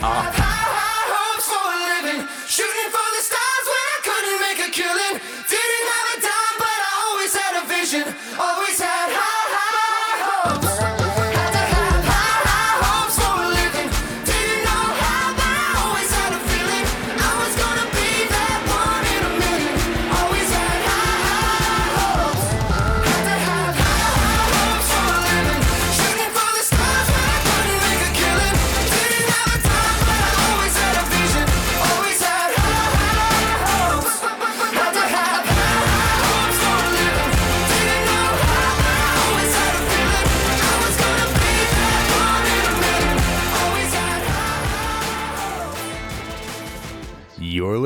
[0.00, 0.39] High,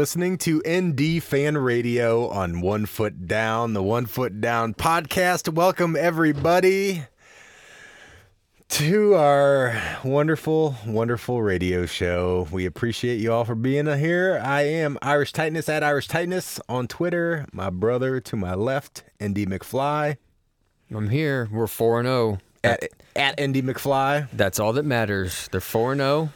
[0.05, 5.51] listening to ND Fan Radio on One Foot Down, the One Foot Down podcast.
[5.51, 7.05] Welcome, everybody,
[8.69, 12.47] to our wonderful, wonderful radio show.
[12.53, 14.39] We appreciate you all for being here.
[14.45, 17.47] I am Irish Tightness at Irish Tightness on Twitter.
[17.51, 20.19] My brother to my left, ND McFly,
[20.91, 21.49] I'm here.
[21.51, 22.39] We're 4 and 0.
[22.63, 24.29] at, at ND McFly.
[24.35, 25.49] That's all that matters.
[25.49, 26.29] They're 4 and 0.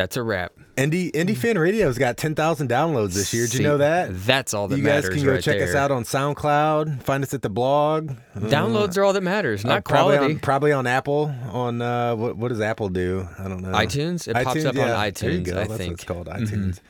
[0.00, 0.52] That's a wrap.
[0.80, 3.44] ND, ND Fan Radio's got 10,000 downloads this year.
[3.46, 4.08] Did you know that?
[4.24, 5.04] That's all that matters.
[5.04, 7.02] you guys can go right check us out on SoundCloud.
[7.02, 8.12] Find us at the blog.
[8.34, 10.34] Downloads are all that matters, Uh, not probably quality.
[10.36, 11.34] On, probably on Apple.
[11.50, 13.28] On uh, what what does Apple do?
[13.38, 13.72] I don't know.
[13.72, 14.26] iTunes?
[14.26, 15.10] It pops up on yeah.
[15.10, 15.48] There you iTunes.
[15.50, 15.92] I That's what think.
[15.92, 16.28] it's called.
[16.28, 16.80] iTunes.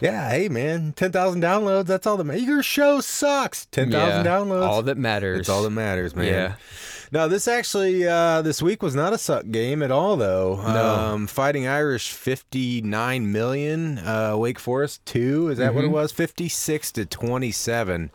[0.00, 0.30] Yeah.
[0.30, 1.86] Hey man, ten thousand downloads.
[1.86, 2.44] That's all that matters.
[2.44, 3.66] Your show sucks.
[3.66, 4.68] Ten thousand Yeah, downloads.
[4.68, 5.40] All that matters.
[5.40, 6.26] It's all that matters, man.
[6.26, 6.54] Yeah.
[7.12, 10.56] No, this actually uh, this week was not a suck game at all, though.
[10.62, 10.84] No.
[10.94, 13.98] Um, Fighting Irish fifty nine million.
[13.98, 15.48] Uh, Wake Forest two.
[15.48, 15.90] Is that what Mm-hmm.
[15.90, 16.12] it was?
[16.12, 18.10] Fifty six to twenty seven.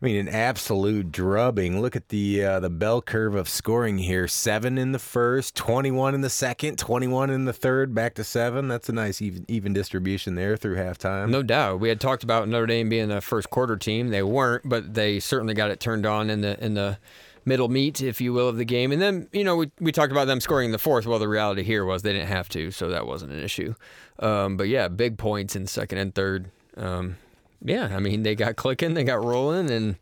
[0.00, 1.80] I mean, an absolute drubbing.
[1.80, 4.28] Look at the uh, the bell curve of scoring here.
[4.28, 8.14] Seven in the first, twenty one in the second, twenty one in the third, back
[8.16, 8.68] to seven.
[8.68, 11.30] That's a nice even even distribution there through halftime.
[11.30, 11.80] No doubt.
[11.80, 14.10] We had talked about Notre Dame being a first quarter team.
[14.10, 16.98] They weren't, but they certainly got it turned on in the in the
[17.46, 18.92] middle meat, if you will, of the game.
[18.92, 21.06] And then, you know, we, we talked about them scoring in the fourth.
[21.06, 23.74] Well, the reality here was they didn't have to, so that wasn't an issue.
[24.18, 26.50] Um, but yeah, big points in second and third.
[26.76, 27.16] Um,
[27.64, 29.96] yeah, I mean, they got clicking, they got rolling, and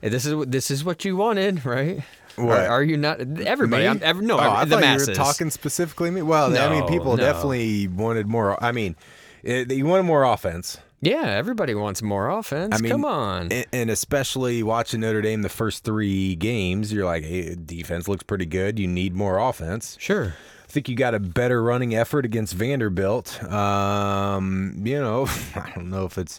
[0.00, 2.02] this is what this is what you wanted, right?
[2.36, 2.60] What?
[2.60, 3.20] Are, are you not?
[3.20, 3.88] Everybody, Me?
[3.88, 5.08] I'm, every, no, oh, I the thought masses.
[5.08, 6.22] you were talking specifically me.
[6.22, 7.22] Well, I mean, people no.
[7.22, 8.62] definitely wanted more.
[8.62, 8.96] I mean,
[9.42, 10.78] it, you wanted more offense.
[11.02, 12.74] Yeah, everybody wants more offense.
[12.74, 13.50] I mean, Come on.
[13.52, 18.22] and, and especially watching Notre Dame the first three games, you're like, hey, defense looks
[18.22, 18.78] pretty good.
[18.78, 19.96] You need more offense.
[19.98, 20.34] sure.
[20.68, 23.42] I think you got a better running effort against Vanderbilt.
[23.44, 26.38] Um, you know, I don't know if it's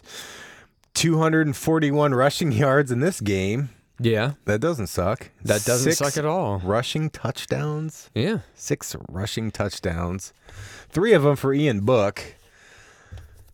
[0.94, 3.70] 241 rushing yards in this game.
[4.00, 5.30] Yeah, That doesn't suck.
[5.44, 6.58] that doesn't Six suck at all.
[6.60, 8.10] Rushing touchdowns.
[8.14, 8.38] Yeah.
[8.54, 10.32] Six rushing touchdowns.
[10.88, 12.34] Three of them for Ian Book.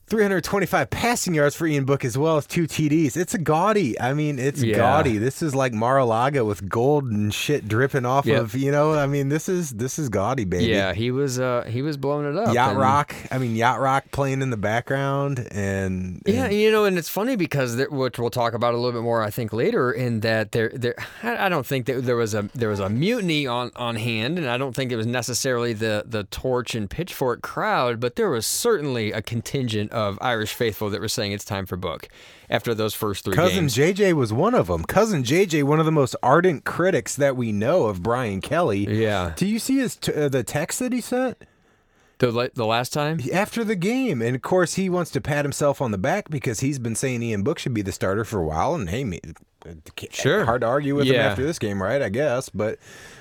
[0.09, 3.17] 325 passing yards for Ian Book as well as two TDs.
[3.17, 3.99] It's a gaudy.
[4.01, 4.77] I mean, it's Yeah.
[4.77, 5.19] gaudy.
[5.19, 8.41] This is like Mar-a-Lago with gold and shit dripping off Yep.
[8.41, 10.65] of, you know, I mean, this is this is gaudy, baby.
[10.67, 12.55] Yeah, he was uh he was blowing it up.
[12.55, 13.15] Yacht and- Rock.
[13.31, 17.37] I mean, Yacht Rock playing in the background and, Yeah, you know, and it's funny
[17.37, 19.93] because there, which we'll talk about a little bit more, I think, later.
[19.93, 22.89] In that there, there, I I don't think that there was a there was a
[22.89, 26.89] mutiny on on hand, and I don't think it was necessarily the the torch and
[26.89, 31.45] pitchfork crowd, but there was certainly a contingent of Irish faithful that were saying it's
[31.45, 32.09] time for Book
[32.51, 33.77] after those first three Cousin games.
[33.77, 34.85] JJ was one of them.
[34.85, 38.87] Cousin JJ, one of the most ardent critics that we know of Brian Kelly.
[39.03, 39.33] Yeah.
[39.37, 41.37] Do you see his t- uh, the text that he sent?
[42.19, 44.21] The the last time, after the game.
[44.23, 47.23] And of course, he wants to pat himself on the back because he's been saying
[47.23, 48.75] Ian Book should be the starter for a while.
[48.75, 49.21] And hey, me,
[50.11, 50.45] Sure.
[50.45, 52.03] hard to argue with him after this game, right?
[52.03, 52.49] I guess.
[52.49, 52.79] But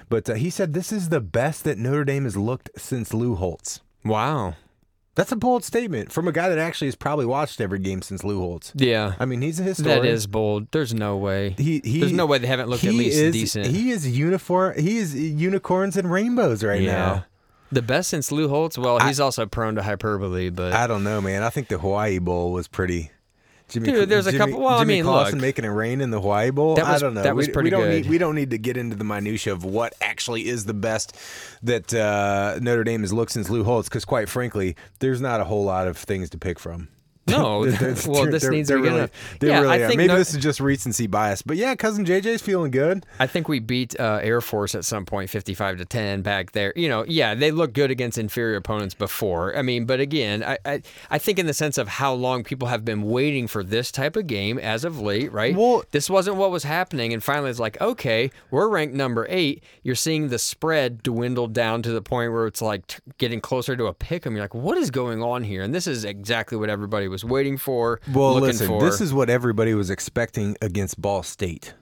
[0.10, 3.36] but uh, he said this is the best that Notre Dame has looked since Lou
[3.36, 3.82] Holtz.
[4.04, 4.56] wow,
[5.18, 8.24] That's a bold statement from a guy that actually has probably watched every game since
[8.24, 8.72] Lou Holtz.
[8.76, 10.04] yeah, I mean, he's a historian.
[10.04, 10.68] that is bold.
[10.72, 11.56] There's no way.
[11.58, 13.66] He, he, There's no way they haven't looked at least is, decent.
[13.66, 14.78] He is uniform.
[14.78, 17.26] He is unicorns and rainbows right now.
[17.72, 18.78] The best since Lou Holtz.
[18.78, 21.42] Well, he's also prone to hyperbole, but I don't know, man.
[21.42, 23.10] I think the Hawaii Bowl was pretty.
[23.70, 25.42] Jimmy, Dude, there's a couple- well, I mean, Clausen look.
[25.42, 26.76] making it rain in the Hawaii Bowl.
[26.76, 27.24] That was- I don't know.
[27.24, 28.04] that was we, pretty we don't good.
[28.04, 31.16] Need, we don't need to get into the minutia of what actually is the best
[31.64, 35.44] that uh, Notre Dame has looked since Lou Holtz, because quite frankly, there's not a
[35.44, 36.88] whole lot of things to pick from.
[37.38, 37.60] No,
[38.08, 39.12] well, this they're- needs they're to be really, good.
[39.40, 39.88] They yeah, really I are.
[39.88, 43.06] think Maybe no- this is just recency bias, but yeah, cousin JJ's feeling good.
[43.20, 46.72] I think we beat uh, Air Force at some point, fifty-five to ten back there.
[46.76, 49.56] You know, yeah, they look good against inferior opponents before.
[49.58, 50.82] I mean, but again, I, I
[51.12, 54.16] I think in the sense of how long people have been waiting for this type
[54.16, 55.56] of game as of late, right?
[55.56, 59.64] Well- this wasn't what was happening, and finally it's like, okay, we're ranked number eight.
[59.84, 63.76] You're seeing the spread dwindle down to the point where it's like t- getting closer
[63.76, 64.34] to a pick 'em.
[64.34, 65.62] You're like, what is going on here?
[65.62, 68.00] And this is exactly what everybody was waiting for.
[68.12, 68.82] Well, listen, for.
[68.82, 71.74] this is what everybody was expecting against Ball State.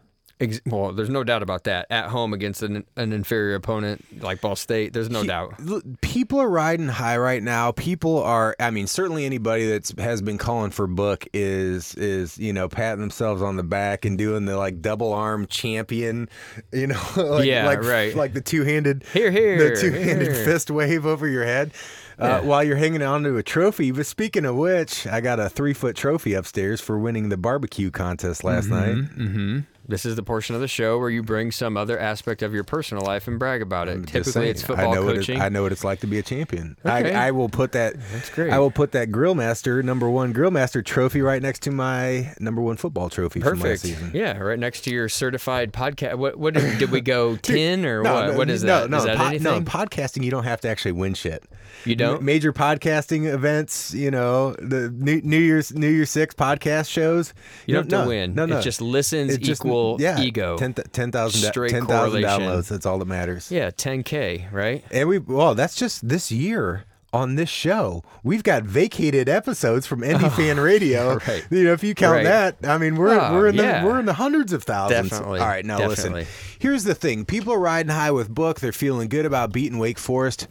[0.42, 1.88] Ex- well, there's no doubt about that.
[1.90, 5.54] At home against an, an inferior opponent like Ball State, there's no doubt.
[6.02, 7.72] People are riding high right now.
[7.72, 8.54] People are.
[8.60, 13.00] I mean, certainly anybody that's has been calling for book is is you know patting
[13.00, 16.30] themselves on the back and doing the like double arm champion.
[16.72, 18.14] You know, like, Yeah, like, right.
[18.16, 21.72] Like the two handed Here, here, the two handed fist wave over your head.
[22.20, 22.40] Uh, Yeah.
[22.42, 25.74] While you're hanging on to a trophy, but speaking of which, I got a three
[25.74, 29.54] foot trophy upstairs for winning the barbecue contest last Mm-hmm.
[29.56, 29.64] night.
[29.88, 32.64] This is the portion of the show where you bring some other aspect of your
[32.64, 33.98] personal life and brag about it.
[34.02, 35.38] Just Typically, saying, it's football I know coaching.
[35.38, 36.76] What it, I know what it's like to be a champion.
[36.86, 37.14] Okay.
[37.14, 37.96] I, I will put that.
[38.12, 38.52] That's great.
[38.52, 42.78] I will put that Grillmaster number one Grillmaster trophy right next to my number one
[42.78, 43.82] football trophy from last Perfect.
[43.82, 44.12] season.
[44.14, 46.16] Yeah, right next to your certified podcast.
[46.16, 46.38] What?
[46.38, 47.36] What did, did we go?
[47.46, 48.28] Ten or No, what?
[48.32, 48.90] no, what is no, that?
[48.90, 50.24] No, is that pod- no, podcasting.
[50.24, 51.44] You don't have to actually win shit.
[51.86, 52.22] You don't?
[52.22, 53.94] Ma- major podcasting events.
[53.94, 57.34] You know the New, New Year's New Year's Six podcast shows.
[57.68, 58.34] You don't have to win.
[58.34, 58.56] No, no.
[58.58, 60.58] It's just listens It just- equal yeah, ego.
[60.58, 62.30] 10 10,000 da- Straight 10,000 correlation.
[62.30, 62.68] downloads.
[62.70, 63.52] That's all that matters.
[63.52, 64.84] yeah, 10k, right?
[64.92, 68.04] And we well, that's just this year on this show.
[68.24, 71.12] We've got vacated episodes from Indie Fan Radio.
[71.12, 71.46] Oh, right.
[71.50, 72.24] You know, if you count Right.
[72.26, 73.86] that, I mean, we're Oh, we're in the yeah.
[73.86, 75.12] we're in the hundreds of thousands.
[75.12, 76.22] Definitely, All right, now definitely.
[76.22, 76.34] listen.
[76.60, 78.60] Here's the thing: people are riding high with Book.
[78.60, 80.48] They're feeling good about beating Wake Forest.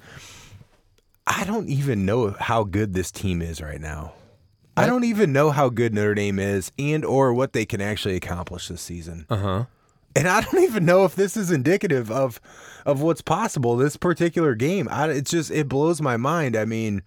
[1.27, 4.13] I don't even know how good this team is right now.
[4.77, 8.17] I don't even know how good Notre Dame is and or what they can actually
[8.17, 9.27] accomplish this season.
[9.31, 9.65] Uh huh.
[10.17, 12.41] And I don't even know if this is indicative of
[12.87, 14.89] of what's possible this particular game.
[14.91, 16.57] I, it's just it blows my mind.
[16.57, 17.03] I mean,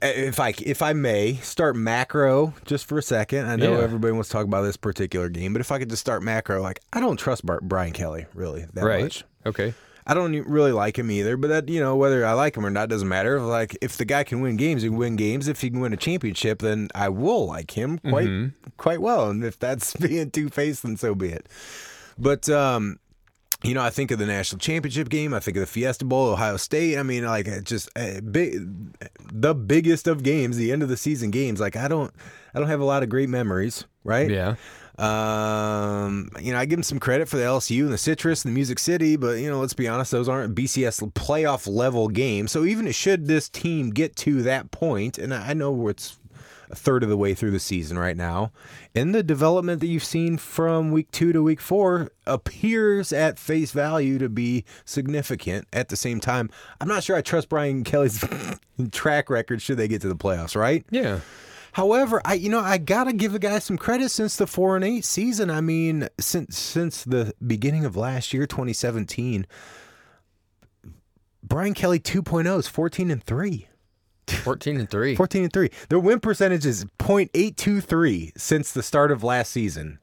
[0.00, 3.46] if I if I may start macro just for a second.
[3.46, 3.84] I know Yeah.
[3.84, 6.60] everybody wants to talk about this particular game, but if I could just start macro,
[6.60, 9.02] like I don't trust Brian Kelly really that Right.
[9.04, 9.24] much.
[9.46, 9.74] Okay.
[10.06, 12.70] I don't really like him either, but that you know whether I like him or
[12.70, 13.40] not doesn't matter.
[13.40, 15.48] Like if the guy can win games, he can win games.
[15.48, 18.26] If he can win a championship, then I will like him quite
[18.76, 19.30] quite well.
[19.30, 21.48] And if that's being two faced, then so be it.
[22.18, 22.98] But um,
[23.62, 25.32] you know, I think of the national championship game.
[25.32, 26.98] I think of the Fiesta Bowl, Ohio State.
[26.98, 28.60] I mean, like just uh, big,
[29.32, 31.60] the biggest of games, the end of the season games.
[31.60, 32.12] Like I don't,
[32.54, 34.28] I don't have a lot of great memories, right?
[34.28, 34.56] Yeah.
[35.02, 38.52] Um, you know, I give them some credit for the LSU and the Citrus and
[38.52, 42.52] the Music City, but you know, let's be honest, those aren't BCS playoff level games.
[42.52, 46.20] So even should this team get to that point, and I I know it's
[46.70, 48.52] a third of the way through the season right now,
[48.94, 53.72] and the development that you've seen from week two to week four appears at face
[53.72, 55.66] value to be significant.
[55.72, 56.48] At the same time,
[56.80, 58.24] I'm not sure I trust Brian Kelly's
[58.92, 60.86] track record should they get to the playoffs, right?
[60.90, 61.20] Yeah.
[61.72, 64.84] However, I you know I gotta give the guy some credit since the four and
[64.84, 65.50] eight season.
[65.50, 69.46] I mean, since since the beginning of last year, 2017,
[71.42, 73.68] Brian Kelly 2.0 is 14 and three.
[74.28, 75.16] 14 and three.
[75.16, 75.70] 14 and three.
[75.88, 79.98] Their win percentage is .823 since the start of last season.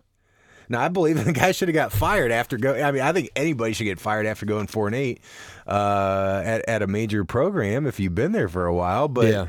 [0.67, 2.73] Now I believe the guy should have got fired after go.
[2.73, 5.21] I mean, I think anybody should get fired after going four and eight
[5.67, 9.07] uh, at at a major program if you've been there for a while.
[9.07, 9.47] But Yeah.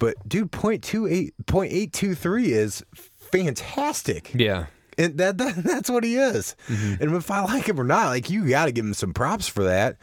[0.00, 2.82] But dude, point two eight point eight two three is
[3.30, 4.32] fantastic.
[4.34, 4.66] Yeah.
[4.98, 6.56] And that, that that's what he is.
[6.66, 7.02] Mm-hmm.
[7.02, 9.46] And if I like him or not, like you got to give him some props
[9.46, 9.98] for that.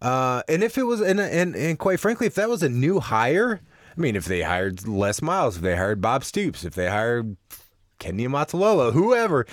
[0.00, 3.00] Uh, and if it was, and, and and quite frankly, if that was a new
[3.00, 3.60] hire,
[3.96, 7.36] I mean, if they hired Les Miles, if they hired Bob Stoops, if they hired
[7.98, 9.44] Kenny Niumatalolo, whoever,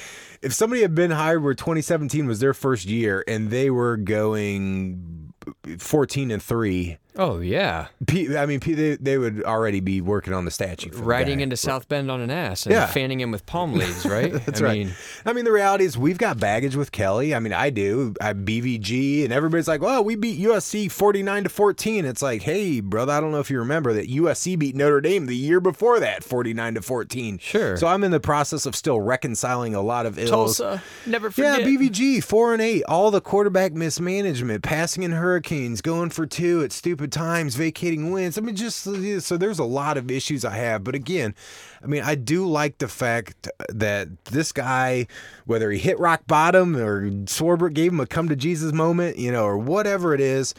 [0.43, 5.34] if somebody had been hired where 2017 was their first year and they were going
[5.79, 7.88] 14 and three, Oh yeah.
[8.07, 10.91] P- I mean, P- they, they would already be working on the statue.
[10.91, 12.88] For Riding into South Bend on an ass and Yeah.
[12.88, 14.34] fanning him with palm leaves, right?
[14.45, 14.74] That's I right.
[14.86, 14.93] Mean,
[15.25, 17.34] I mean, the reality is we've got baggage with Kelly.
[17.34, 18.13] I mean, I do.
[18.19, 22.05] I BVG, and everybody's like, "Well, we beat USC forty-nine to 14.
[22.05, 25.25] It's like, hey, brother, I don't know if you remember that USC beat Notre Dame
[25.25, 27.38] the year before that, forty-nine to fourteen.
[27.38, 27.77] Sure.
[27.77, 30.29] So I'm in the process of still reconciling a lot of ills.
[30.57, 31.62] Tulsa, never forget.
[31.62, 31.67] Yeah.
[31.67, 32.84] BVG four and eight.
[32.88, 38.38] All the quarterback mismanagement, passing in hurricanes, going for two at stupid times, vacating wins.
[38.38, 40.83] I mean, just so there's a lot of issues I have.
[40.83, 41.35] But again,
[41.83, 45.07] I mean, I do like the fact that this guy,
[45.45, 49.31] whether he hit rock bottom or Swarbrick gave him a come to Jesus moment, you
[49.31, 50.53] know, or whatever it is.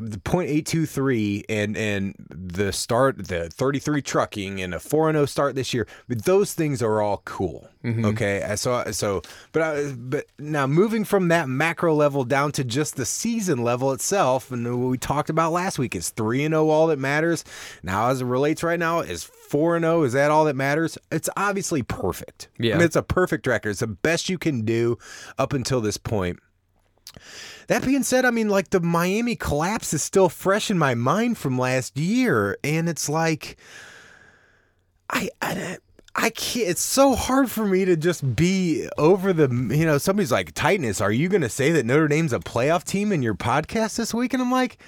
[0.00, 4.80] The point eight two three and and the start the thirty three trucking and a
[4.80, 5.86] four and zero start this year.
[6.08, 7.68] But those things are all cool.
[7.84, 8.04] Mm-hmm.
[8.06, 12.64] Okay, I saw so, but I, but now moving from that macro level down to
[12.64, 16.52] just the season level itself, and what we talked about last week is three and
[16.52, 17.44] zero all that matters.
[17.82, 20.96] Now, as it relates right now, is four and zero is that all that matters?
[21.10, 22.48] It's obviously perfect.
[22.58, 22.74] Yeah.
[22.74, 23.70] I mean, it's a perfect record.
[23.70, 24.96] It's the best you can do
[25.38, 26.38] up until this point.
[27.68, 31.38] That being said, I mean, like the Miami collapse is still fresh in my mind
[31.38, 33.56] from last year, and it's like,
[35.10, 35.78] I, I,
[36.14, 36.68] I can't.
[36.68, 39.48] It's so hard for me to just be over the.
[39.74, 42.84] You know, somebody's like, "Tightness, are you going to say that Notre Dame's a playoff
[42.84, 44.78] team in your podcast this week?" And I'm like.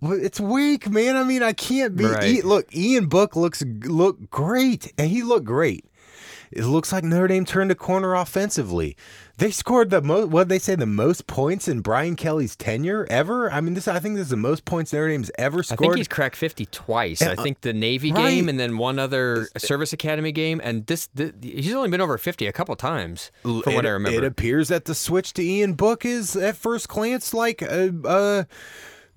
[0.00, 1.16] Well, it's weak, man.
[1.16, 2.04] I mean, I can't be.
[2.04, 2.24] Right.
[2.24, 5.84] E- look, Ian Book looks look great, and he looked great.
[6.50, 8.96] It looks like Notre Dame turned a corner offensively.
[9.38, 10.28] They scored the most.
[10.28, 13.52] What they say the most points in Brian Kelly's tenure ever.
[13.52, 15.80] I mean, this I think this is the most points Notre Dame's ever scored.
[15.80, 17.22] I think he's cracked 50 twice.
[17.22, 18.30] I think the Navy right.
[18.30, 20.60] game and then one other service academy game.
[20.64, 24.18] And this, th he's only been over 50 a couple times, from what I remember.
[24.18, 28.46] It appears that the switch to Ian Book is at first glance like a, a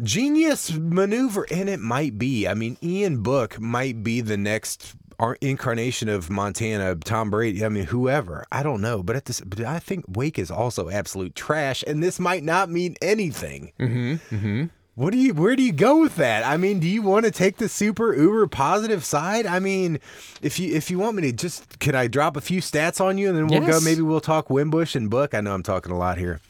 [0.04, 2.48] genius maneuver, and it might be.
[2.48, 7.64] I mean, Ian Book might be the next ar- incarnation of Montana, Tom Brady.
[7.64, 8.46] I mean, whoever.
[8.52, 12.04] I don't know, but at this, but I think Wake is also absolute trash, and
[12.04, 13.72] this might not mean anything.
[13.80, 14.36] Mm-hmm.
[14.36, 14.66] Mm-hmm.
[14.96, 15.34] What do you?
[15.34, 16.46] Where do you go with that?
[16.46, 19.46] I mean, do you want to take the super uber positive side?
[19.46, 20.00] I mean,
[20.42, 23.18] if you if you want me to just, could I drop a few stats on
[23.18, 23.80] you, and then we'll go.
[23.80, 25.34] Maybe we'll talk Wimbush and Book.
[25.34, 26.42] I know I'm talking a lot here.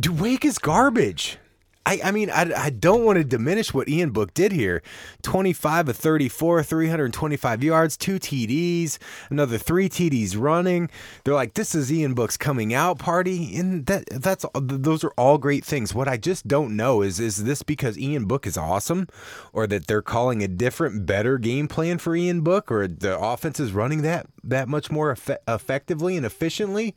[0.00, 1.38] Dude, Wake is garbage.
[1.86, 4.82] I, I mean, I, I don't want to diminish what Ian Book did here.
[5.22, 8.98] 25 of 34, 325 yards, two TDs,
[9.30, 10.90] another three TDs running.
[11.24, 13.56] They're like, this is Ian Book's coming out party.
[13.56, 15.94] And that that's those are all great things.
[15.94, 19.06] What I just don't know is is this because Ian Book is awesome
[19.52, 23.60] or that they're calling a different, better game plan for Ian Book or the offense
[23.60, 26.96] is running that that much more effe- effectively and efficiently?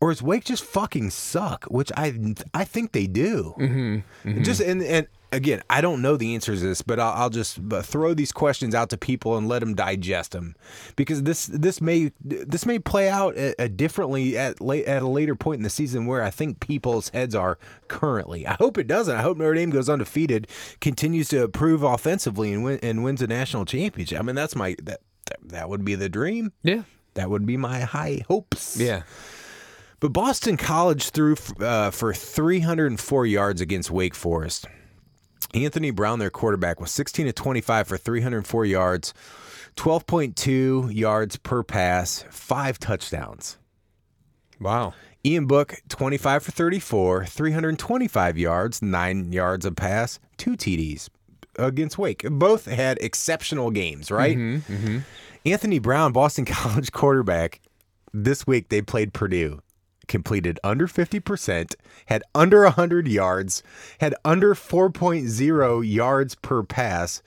[0.00, 1.64] Or is Wake just fucking suck?
[1.64, 3.54] Which I I think they do.
[3.58, 7.30] Mm-hmm, Just and and again, I don't know the answers to this, but I'll, I'll
[7.30, 10.54] just throw these questions out to people and let them digest them,
[10.96, 15.08] because this this may this may play out uh, uh, differently at late at a
[15.08, 18.46] later point in the season where I think people's heads are currently.
[18.46, 19.14] I hope it doesn't.
[19.16, 20.46] I hope Notre Dame goes undefeated,
[20.80, 24.18] continues to improve offensively, and win, and wins a national championship.
[24.18, 26.52] I mean, that's my that that, that would be the dream.
[26.62, 26.82] yeah.
[27.14, 28.78] That would be my high hopes.
[28.78, 29.02] Yeah.
[30.00, 34.66] But Boston College threw uh, for 304 yards against Wake Forest.
[35.54, 39.14] Anthony Brown, their quarterback, was 16 to 25 for 304 yards,
[39.76, 43.58] 12.2 yards per pass, five touchdowns.
[44.60, 44.94] Wow.
[45.24, 51.08] Ian Book, 25 for 34, 325 yards, nine yards of pass, two TDs
[51.56, 52.24] against Wake.
[52.30, 54.36] Both had exceptional games, right?
[55.44, 57.60] Anthony Brown, Boston College quarterback,
[58.12, 59.60] this week they played Purdue.
[60.08, 61.74] Completed under 50%,
[62.06, 63.62] had under 100 yards,
[64.00, 67.22] had under 4.0 yards per pass,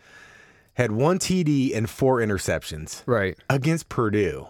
[0.73, 3.37] had one TD and four interceptions Right.
[3.49, 4.47] against Purdue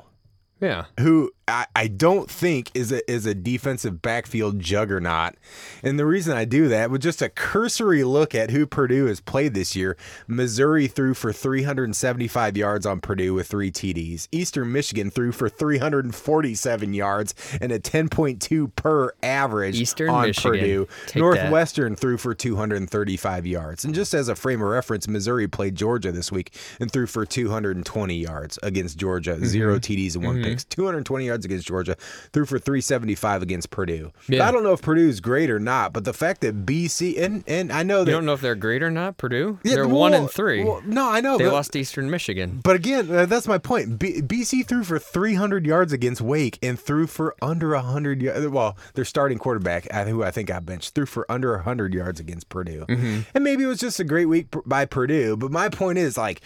[0.61, 0.85] Yeah.
[0.99, 5.35] who I, I don't think is a is a defensive backfield juggernaut.
[5.83, 9.19] And the reason I do that with just a cursory look at who Purdue has
[9.19, 14.27] played this year, Missouri threw for 375 yards on Purdue with three TDs.
[14.31, 20.51] Eastern Michigan threw for 347 yards and a 10.2 per average Eastern on Michigan.
[20.51, 20.87] Purdue.
[21.05, 21.19] Take that.
[21.19, 23.85] Northwestern threw for 235 yards.
[23.85, 27.25] And just as a frame of reference, Missouri played Georgia this week and threw for
[27.25, 29.35] 220 yards against Georgia.
[29.35, 29.45] Mm-hmm.
[29.45, 30.63] Zero TDs and one picks.
[30.65, 31.95] 220 yards against Georgia.
[32.33, 34.11] Threw for 375 against Purdue.
[34.27, 34.47] Yeah.
[34.47, 37.71] I don't know if Purdue's great or not, but the fact that BC and and
[37.71, 39.59] I know that You don't know if they're great or not, Purdue?
[39.63, 40.63] Yeah, they're well, one and three.
[40.63, 41.37] well, no, I know.
[41.37, 42.59] they but, lost Eastern Michigan.
[42.63, 43.99] but again, uh, that's my point.
[43.99, 48.47] B- BC threw for 300 yards against Wake and threw for under 100 yards.
[48.47, 52.19] Well, their starting quarterback, uh, who I think I benched, threw for under 100 yards
[52.19, 52.85] against Purdue.
[52.87, 55.37] And maybe it was just a great week by Purdue.
[55.37, 56.41] But my point is, like,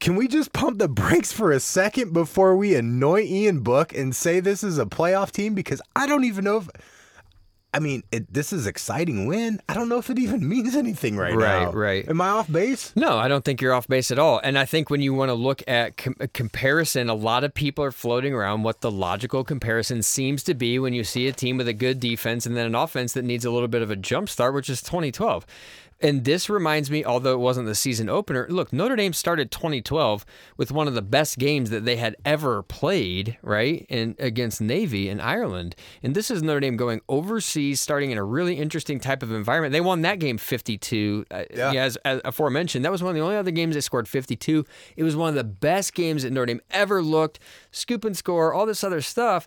[0.00, 4.14] can we just pump the brakes for a second before we annoy Ian Book and
[4.14, 5.54] say this is a playoff team?
[5.54, 6.68] Because I don't even know if.
[7.74, 9.60] I mean, it, this is exciting win.
[9.68, 11.66] I don't know if it even means anything right, Right, now.
[11.66, 11.74] right.
[11.74, 12.08] Right.
[12.08, 12.90] Am I off base?
[12.96, 14.40] No, I don't think you're off base at all.
[14.42, 17.52] And I think when you want to look at com- a comparison, a lot of
[17.52, 21.32] people are floating around what the logical comparison seems to be when you see a
[21.32, 23.90] team with a good defense and then an offense that needs a little bit of
[23.90, 25.44] a jump start, which is 2012.
[26.00, 30.26] And this reminds me, although it wasn't the season opener, look, Notre Dame started 2012
[30.58, 33.86] with one of the best games that they had ever played, right?
[33.88, 35.74] And against Navy in Ireland.
[36.02, 39.72] And this is Notre Dame going overseas, starting in a really interesting type of environment.
[39.72, 41.24] They won that game 52.
[41.30, 41.72] Uh, Yeah.
[41.72, 44.66] as, as aforementioned, that was one of the only other games they scored 52.
[44.96, 47.38] It was one of the best games that Notre Dame ever looked.
[47.70, 49.46] Scoop and score, all this other stuff.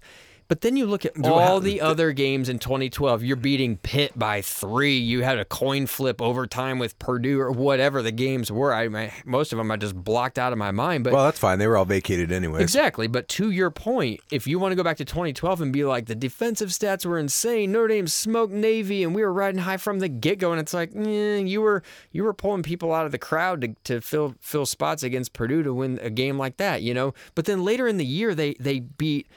[0.49, 3.23] But then you look at all the other games in 2012.
[3.23, 4.97] You're beating Pitt by three.
[4.97, 8.73] You had a coin flip overtime with Purdue or whatever the games were.
[8.73, 11.03] I my, most of them I just blocked out of my mind.
[11.03, 11.59] But Well, that's fine.
[11.59, 12.63] They were all vacated anyways.
[12.63, 15.85] Exactly, but to your point, if you want to go back to 2012 and be
[15.85, 19.77] like the defensive stats were insane, Notre Dame smoked Navy, and we were riding high
[19.77, 23.05] from the get go, and it's like eh, you were you were pulling people out
[23.05, 26.57] of the crowd to, to fill fill spots against Purdue to win a game like
[26.57, 27.13] that, you know.
[27.35, 29.27] But then later in the year, they they beat.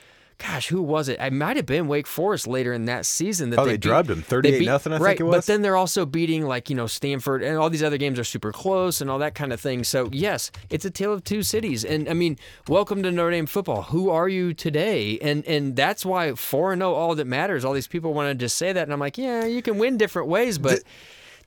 [0.43, 1.19] Gosh, who was it?
[1.21, 3.51] It might have been Wake Forest later in that season.
[3.51, 5.47] That Oh, they beat- drubbed 'em, they 38 beat- nothing, I think right, it But
[5.47, 8.51] then they're also beating like you know Stanford and all these other games are super
[8.51, 9.85] close and all that kind of thing.
[9.85, 11.85] So yes, it's a tale of two cities.
[11.85, 13.83] And I mean, welcome to Notre Dame football.
[13.85, 15.19] Who are you today?
[15.23, 17.65] And and that's why four and zero all that matters.
[17.65, 19.97] All these people want to just say that, and I'm like, yeah, you can win
[19.97, 20.83] different ways, but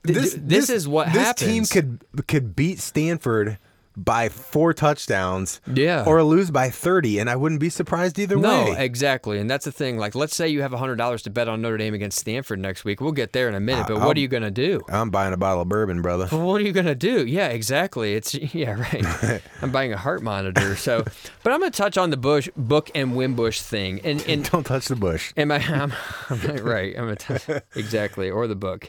[0.06, 1.50] th- this, is what this happens.
[1.50, 3.58] team could could beat Stanford
[3.96, 6.04] by four touchdowns, Yeah.
[6.06, 8.70] or lose by thirty, and I wouldn't be surprised either No, way.
[8.72, 9.96] No, exactly, and that's the thing.
[9.98, 12.84] Like, let's say you have hundred dollars to bet on Notre Dame against Stanford next
[12.84, 13.00] week.
[13.00, 13.86] We'll get there in a minute.
[13.88, 14.80] But I'll- what are you gonna do?
[14.88, 16.28] I'm buying a bottle of bourbon, brother.
[16.30, 17.24] Well, what are you gonna do?
[17.26, 18.14] Yeah, exactly.
[18.14, 19.40] It's yeah, right.
[19.62, 20.76] I'm buying a heart monitor.
[20.76, 21.02] So,
[21.42, 24.88] but I'm gonna touch on the Bush book and Wimbush thing, and and Don't touch
[24.88, 25.32] the bush.
[25.36, 25.56] Am I?
[25.58, 25.92] I'm,
[26.30, 26.94] I'm right.
[26.98, 27.34] I'm a t-
[27.74, 28.84] exactly, or the book.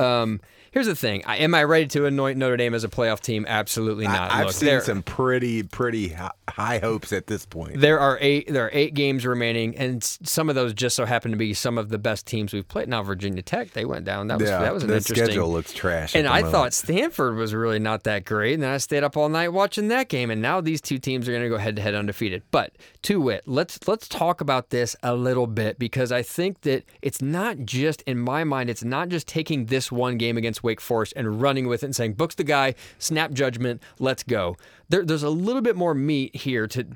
[0.00, 0.40] Um,
[0.72, 3.46] here's the thing: I, Am I ready to anoint Notre Dame as a playoff team?
[3.48, 4.32] Absolutely not.
[4.32, 6.14] I, have Look, seen there, some pretty pretty
[6.48, 7.80] high hopes at this point.
[7.80, 8.48] there are eight.
[8.52, 11.78] There are eight games remaining, and some of those just so happen to be some
[11.78, 12.88] of the best teams we've played.
[12.88, 14.26] Now, Virginia Tech, they went down.
[14.26, 15.26] That was yeah, that was an the interesting.
[15.26, 16.14] schedule looks trash.
[16.14, 16.52] And I moment.
[16.52, 18.54] thought Stanford was really not that great.
[18.54, 20.30] And then I stayed up all night watching that game.
[20.30, 22.42] And now these two teams are going to go head to head undefeated.
[22.50, 26.84] But to wit, let's let's talk about this a little bit because I think that
[27.02, 28.70] it's not just in my mind.
[28.70, 31.96] It's not just taking this one game against Wake Forest and running with it and
[31.96, 34.56] saying, "Books the guy, snap judgment, let's go."
[34.88, 36.86] There, there's a little bit more meat here to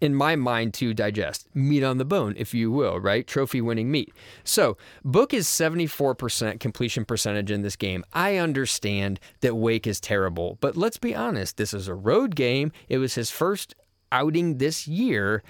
[0.00, 1.48] in my mind to digest.
[1.54, 3.26] Meat on the bone, if you will, right?
[3.26, 4.12] Trophy winning meat.
[4.44, 8.04] So, Book is 74% completion percentage in this game.
[8.12, 12.72] I understand that Wake is terrible, but let's be honest, this is a road game.
[12.88, 13.74] It was his first
[14.12, 15.42] outing this year.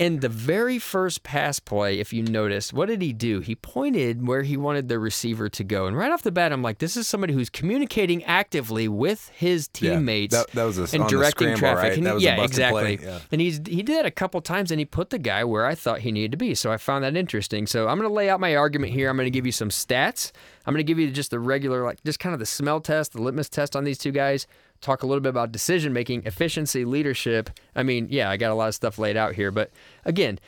[0.00, 3.40] And the very first pass play, if you notice, what did he do?
[3.40, 5.86] He pointed where he wanted the receiver to go.
[5.86, 9.68] And right off the bat, I'm like, this is somebody who's communicating actively with his
[9.78, 11.82] Yeah, teammates that- that was a- and directing scramble, traffic.
[11.82, 11.98] right?
[11.98, 12.96] And That was yeah, exactly.
[12.96, 13.18] play, yeah.
[13.30, 15.74] And he's he did that a couple times, and he put the guy where I
[15.74, 16.54] thought he needed to be.
[16.54, 17.66] So I found that interesting.
[17.66, 19.10] So I'm going to lay out my argument here.
[19.10, 20.32] I'm going to give you some stats.
[20.64, 23.12] I'm going to give you just the regular, like just kind of the smell test,
[23.12, 24.46] the litmus test on these two guys.
[24.80, 27.50] Talk a little bit about decision making, efficiency, leadership.
[27.76, 29.70] I mean, yeah, I got a lot of stuff laid out here, but
[30.04, 30.38] again.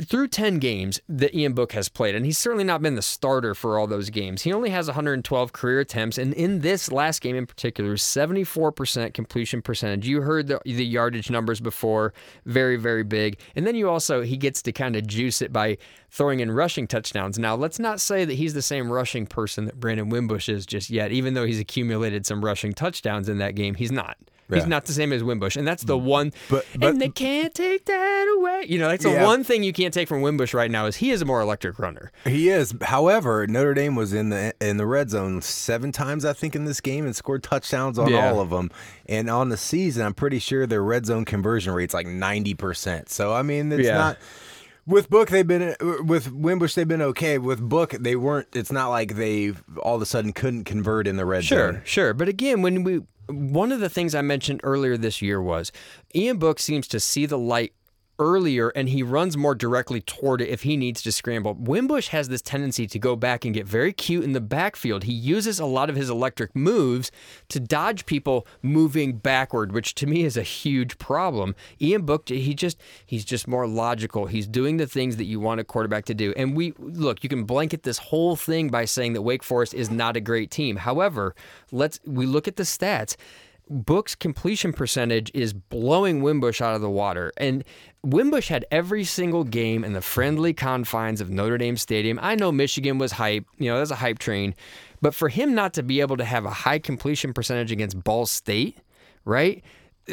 [0.00, 3.54] Through 10 games that Ian Book has played, and he's certainly not been the starter
[3.54, 4.42] for all those games.
[4.42, 9.62] He only has 112 career attempts, and in this last game in particular, 74% completion
[9.62, 10.08] percentage.
[10.08, 12.14] You heard the, the yardage numbers before,
[12.46, 13.38] very, very big.
[13.54, 15.76] And then you also, he gets to kind of juice it by
[16.10, 17.38] throwing in rushing touchdowns.
[17.38, 20.90] Now, let's not say that he's the same rushing person that Brandon Wimbush is just
[20.90, 23.74] yet, even though he's accumulated some rushing touchdowns in that game.
[23.74, 24.16] He's not.
[24.56, 26.02] He's not the same as Wimbush, and that's the mm.
[26.02, 26.32] one.
[26.48, 28.66] But- but- and they can't take that away.
[28.68, 29.24] You know, that's the Yeah.
[29.24, 31.78] one thing you can't take from Wimbush right now is he is a more electric
[31.78, 32.12] runner.
[32.24, 32.74] He is.
[32.82, 36.64] However, Notre Dame was in the in the red zone seven times, I think, in
[36.64, 38.30] this game and scored touchdowns on Yeah.
[38.30, 38.70] all of them.
[39.06, 43.08] And on the season, I'm pretty sure their red zone conversion rate's like 90 percent.
[43.08, 43.98] So I mean, it's Yeah.
[43.98, 44.18] not.
[44.84, 46.74] With Book, they've been with Wimbush.
[46.74, 47.38] They've been okay.
[47.38, 48.48] With Book, they weren't.
[48.52, 51.56] It's not like they all of a sudden couldn't convert in the red zone.
[51.56, 51.82] Sure, zone.
[51.84, 52.14] sure.
[52.14, 53.00] But again, when we
[53.32, 55.72] one of the things I mentioned earlier this year was
[56.14, 57.72] Ian Book seems to see the light
[58.18, 61.54] earlier and he runs more directly toward it if he needs to scramble.
[61.54, 65.04] Wimbush has this tendency to go back and get very cute in the backfield.
[65.04, 67.10] He uses a lot of his electric moves
[67.48, 71.54] to dodge people moving backward, which to me is a huge problem.
[71.80, 74.26] Ian Book he just he's just more logical.
[74.26, 76.32] He's doing the things that you want a quarterback to do.
[76.36, 79.90] And we look, you can blanket this whole thing by saying that Wake Forest is
[79.90, 80.76] not a great team.
[80.76, 81.34] However,
[81.70, 83.16] let's we look at the stats.
[83.70, 87.32] Book's completion percentage is blowing Wimbush out of the water.
[87.36, 87.64] And
[88.04, 92.18] Wimbush had every single game in the friendly confines of Notre Dame Stadium.
[92.20, 94.54] I know Michigan was hype, you know, that's a hype train.
[95.00, 98.26] But for him not to be able to have a high completion percentage against Ball
[98.26, 98.78] State,
[99.24, 99.62] right?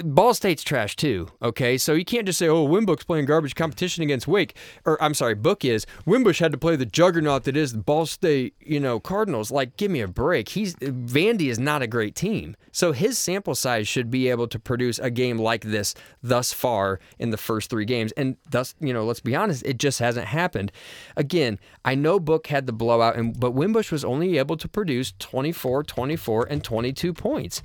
[0.04, 1.30] Ball State's trash too.
[1.42, 5.16] Okay, so you can't just say, "Oh, Wimbush's playing garbage competition against Wake," or I'm
[5.16, 5.88] sorry, Book is.
[6.06, 9.50] Wimbush had to play the juggernaut that is the Ball State, you know, Cardinals.
[9.50, 10.50] Like, give me a break.
[10.50, 14.60] He's Vandy is not a great team, so his sample size should be able to
[14.60, 18.94] produce a game like this thus far in the first three games, and thus, you
[18.94, 20.72] know, let's be honest, it just hasn't happened.
[21.18, 25.14] Again, I know Book had the blowout, and but Wimbush was only able to produce
[25.18, 27.64] 24, 24, and 22 points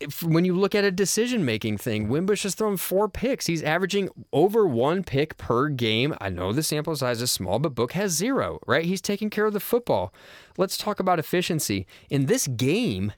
[0.00, 3.46] if, when you look at a decision making thing, Wimbush has thrown four picks.
[3.46, 6.14] He's averaging over one pick per game.
[6.20, 8.84] I know the sample size is small, but Book has zero, right?
[8.84, 10.12] He's taking care of the football.
[10.58, 11.86] Let's talk about efficiency.
[12.10, 13.12] In this game,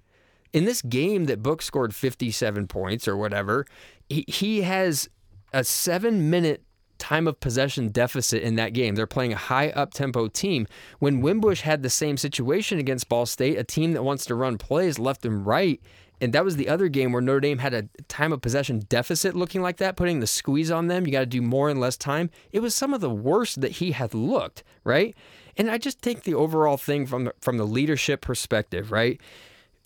[0.53, 3.67] in this game that Book scored 57 points or whatever,
[4.09, 5.09] he, he has
[5.53, 6.63] a seven minute
[6.99, 8.95] time of possession deficit in that game.
[8.95, 10.67] They're playing a high up tempo team.
[10.99, 14.59] When Wimbush had the same situation against Ball State, a team that wants to run
[14.59, 15.81] plays left and right,
[16.21, 19.35] and that was the other game where Notre Dame had a time of possession deficit
[19.35, 21.07] looking like that, putting the squeeze on them.
[21.07, 22.31] You got to do more in less time.
[22.53, 25.15] It was some of the worst that he had looked, right?
[25.57, 29.21] And I just take the overall thing from from the leadership perspective, right?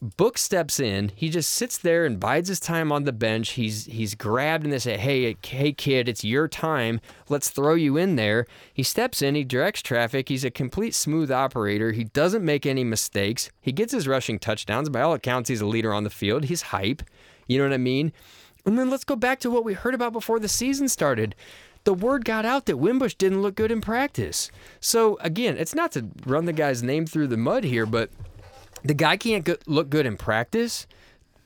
[0.02, 1.12] Book steps in.
[1.14, 3.50] He just sits there and bides his time on the bench.
[3.50, 7.02] He's he's grabbed and they say, "Hey, hey, kid, it's your time.
[7.28, 9.34] Let's throw you in there." He steps in.
[9.34, 10.30] He directs traffic.
[10.30, 11.92] He's a complete smooth operator.
[11.92, 13.50] He doesn't make any mistakes.
[13.60, 14.88] He gets his rushing touchdowns.
[14.88, 16.44] By all accounts, he's a leader on the field.
[16.44, 17.02] He's hype.
[17.46, 18.14] You know what I mean?
[18.64, 21.34] And then let's go back to what we heard about before the season started
[21.84, 24.50] the word got out that Wimbush didn't look good in practice.
[24.80, 28.10] So again, it's not to run the guy's name through the mud here, but
[28.84, 30.86] the guy can't go- look good in practice.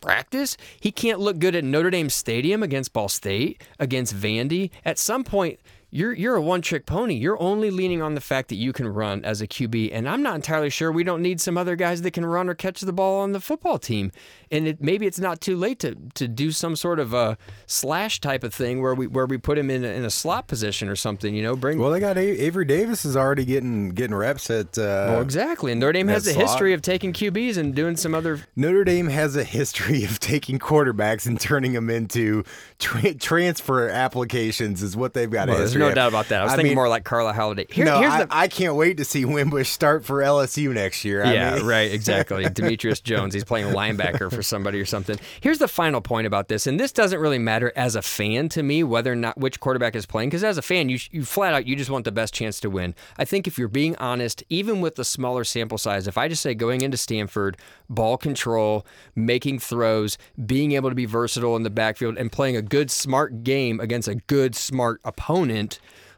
[0.00, 0.56] Practice.
[0.78, 4.70] He can't look good at Notre Dame Stadium against Ball State, against Vandy.
[4.84, 5.58] At some point,
[5.94, 7.14] you're you're a one trick pony.
[7.14, 10.24] You're only leaning on the fact that you can run as a QB, and I'm
[10.24, 12.92] not entirely sure we don't need some other guys that can run or catch the
[12.92, 14.10] ball on the football team.
[14.50, 18.20] And it, maybe it's not too late to to do some sort of a slash
[18.20, 20.88] type of thing where we where we put him in a, in a slot position
[20.88, 21.32] or something.
[21.32, 24.76] You know, bring Well, they got A- Avery Davis is already getting getting reps at.
[24.76, 25.70] Uh, well, exactly.
[25.70, 26.48] And Notre Dame has a slot.
[26.48, 30.58] history of taking QBs and doing some other Notre Dame has a history of taking
[30.58, 32.42] quarterbacks and turning them into
[32.80, 34.82] tra- transfer applications.
[34.82, 35.48] Is what they've got.
[35.48, 36.40] a Well, there's history no doubt about that.
[36.40, 37.66] I was I thinking mean, more like Carlyle Holiday.
[37.68, 41.04] Here, no, here's I, the I can't wait to see Wimbush start for LSU next
[41.04, 41.24] year.
[41.24, 42.48] I yeah, mean- right, exactly.
[42.48, 45.18] Demetrius Jones, he's playing linebacker for somebody or something.
[45.40, 48.62] Here's the final point about this, and this doesn't really matter as a fan to
[48.62, 51.54] me whether or not which quarterback is playing, because as a fan, you you flat
[51.54, 52.94] out you just want the best chance to win.
[53.18, 56.42] I think if you're being honest, even with the smaller sample size, if I just
[56.42, 57.56] say going into Stanford,
[57.88, 62.62] ball control, making throws, being able to be versatile in the backfield, and playing a
[62.62, 65.73] good smart game against a good smart opponent.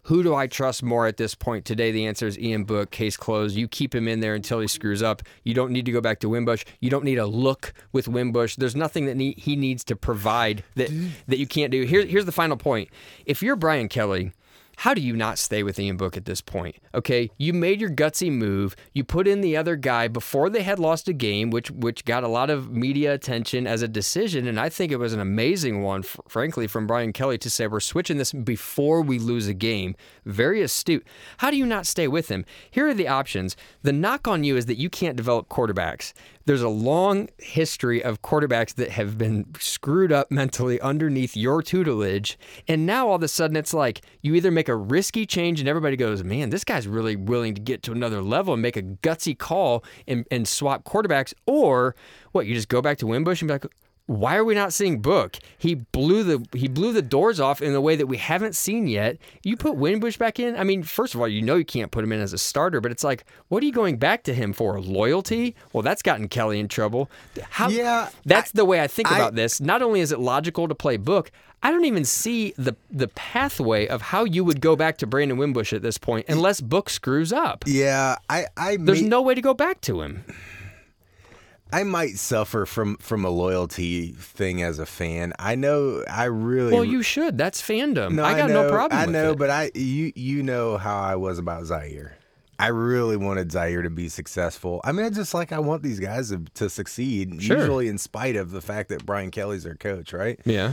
[0.06, 1.90] Who do I trust more at this point today?
[1.90, 2.92] The answer is Ian Book.
[2.92, 3.56] Case closed.
[3.56, 5.20] You keep him in there until he screws up.
[5.42, 6.64] You don't need to go back to Wimbush.
[6.78, 8.54] You don't need a look with Wimbush.
[8.54, 10.90] There's nothing that he needs to provide that
[11.26, 11.82] that you can't do.
[11.82, 12.88] Here, here's the final point.
[13.24, 14.30] If you're Brian Kelly,
[14.76, 16.76] how do you not stay with Ian Book at this point?
[16.94, 18.76] Okay, you made your gutsy move.
[18.92, 22.24] You put in the other guy before they had lost a game, which which got
[22.24, 25.82] a lot of media attention as a decision, and I think it was an amazing
[25.82, 29.54] one, fr- frankly, from Brian Kelly to say we're switching this before we lose a
[29.54, 29.96] game.
[30.24, 31.06] Very astute.
[31.38, 32.44] How do you not stay with him?
[32.70, 33.56] Here are the options.
[33.82, 36.12] The knock on you is that you can't develop quarterbacks.
[36.46, 42.38] There's a long history of quarterbacks that have been screwed up mentally underneath your tutelage.
[42.68, 45.68] And now all of a sudden it's like you either make a risky change and
[45.68, 48.82] everybody goes, man, this guy's really willing to get to another level and make a
[48.82, 51.96] gutsy call and, and swap quarterbacks, or
[52.30, 53.66] what, you just go back to Wimbush and be like,
[54.06, 55.36] why are we not seeing Book?
[55.58, 58.86] He blew the he blew the doors off in a way that we haven't seen
[58.86, 59.18] yet.
[59.42, 60.54] You put Wimbush back in.
[60.56, 62.80] I mean, first of all, you know you can't put him in as a starter,
[62.80, 64.80] but it's like, what are you going back to him for?
[64.80, 65.56] Loyalty?
[65.72, 67.10] Well, that's gotten Kelly in trouble.
[67.50, 67.68] How?
[67.68, 69.60] Yeah, that's the way I think I- about this.
[69.60, 71.30] Not only is it logical to play Book,
[71.62, 75.36] I don't even see the the pathway of how you would go back to Brandon
[75.36, 77.64] Wimbush at this point, unless Book screws up.
[77.66, 80.22] Yeah, I I There's may- no way to go back to him.
[81.76, 85.34] I might suffer from from a loyalty thing as a fan.
[85.38, 87.36] I know I really Well, you should.
[87.36, 88.12] That's fandom.
[88.12, 88.98] No, I got know, no problem.
[88.98, 89.38] I know, it.
[89.38, 92.16] but I you you know how I was about Zaire.
[92.58, 94.80] I really wanted Zaire to be successful.
[94.82, 97.58] I mean, I just like I want these guys to, to succeed, Sure.
[97.58, 100.40] usually in spite of the fact that Brian Kelly's their coach, right?
[100.46, 100.72] yeah.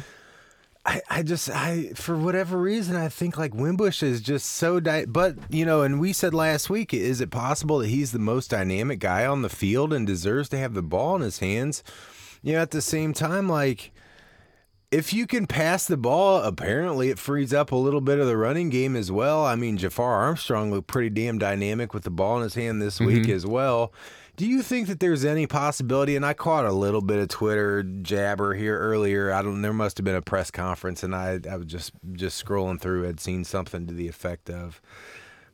[0.85, 5.05] I, I just I for whatever reason I think like Wimbush is just so di-
[5.05, 8.51] but you know and we said last week is it possible that he's the most
[8.51, 11.83] dynamic guy on the field and deserves to have the ball in his hands?
[12.41, 13.93] You know at the same time like
[14.91, 18.37] if you can pass the ball apparently it frees up a little bit of the
[18.37, 19.45] running game as well.
[19.45, 22.97] I mean Jafar Armstrong looked pretty damn dynamic with the ball in his hand this
[22.97, 23.05] mm-hmm.
[23.05, 23.93] week as well
[24.35, 26.15] Do you think that there's any possibility?
[26.15, 29.31] And I caught a little bit of Twitter jabber here earlier.
[29.31, 29.61] I don't.
[29.61, 33.03] There must have been a press conference, and I I was just just scrolling through.
[33.03, 34.81] Had seen something to the effect of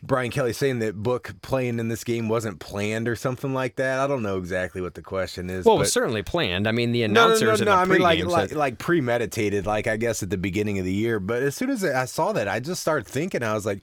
[0.02, 4.00] Brian Kelly saying that Book playing in this game wasn't planned or something like that.
[4.00, 5.66] I don't know exactly what the question is.
[5.66, 6.68] Well, it was certainly planned.
[6.68, 7.72] I mean, the no, no, announcers no, no.
[7.74, 11.20] I mean, like, like, like premeditated, like I guess at the beginning of the year.
[11.20, 13.44] But as soon as I saw that, I just started thinking.
[13.44, 13.82] I was like,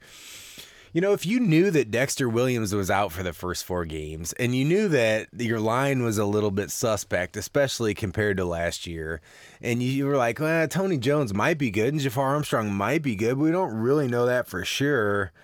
[0.97, 4.33] you know, if you knew that Dexter Williams was out for the first four games,
[4.33, 8.87] and you knew that your line was a little bit suspect, especially compared to last
[8.87, 9.21] year,
[9.61, 13.15] and you, were like, well, Tony Jones might be good, and Jafar Armstrong might be
[13.15, 15.31] good, but we don't really know that for sure.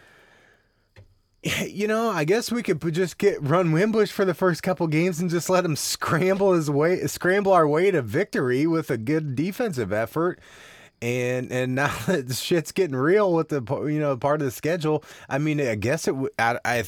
[1.44, 5.20] You know, I guess we could just get run Wimbush for the first couple games
[5.20, 9.36] and just let him scramble his way, scramble our way to victory with a good
[9.36, 10.39] defensive effort.
[11.04, 15.04] And and now that shit's getting real with the you know part of the schedule,
[15.28, 16.12] I mean, I guess it.
[16.12, 16.84] w- I I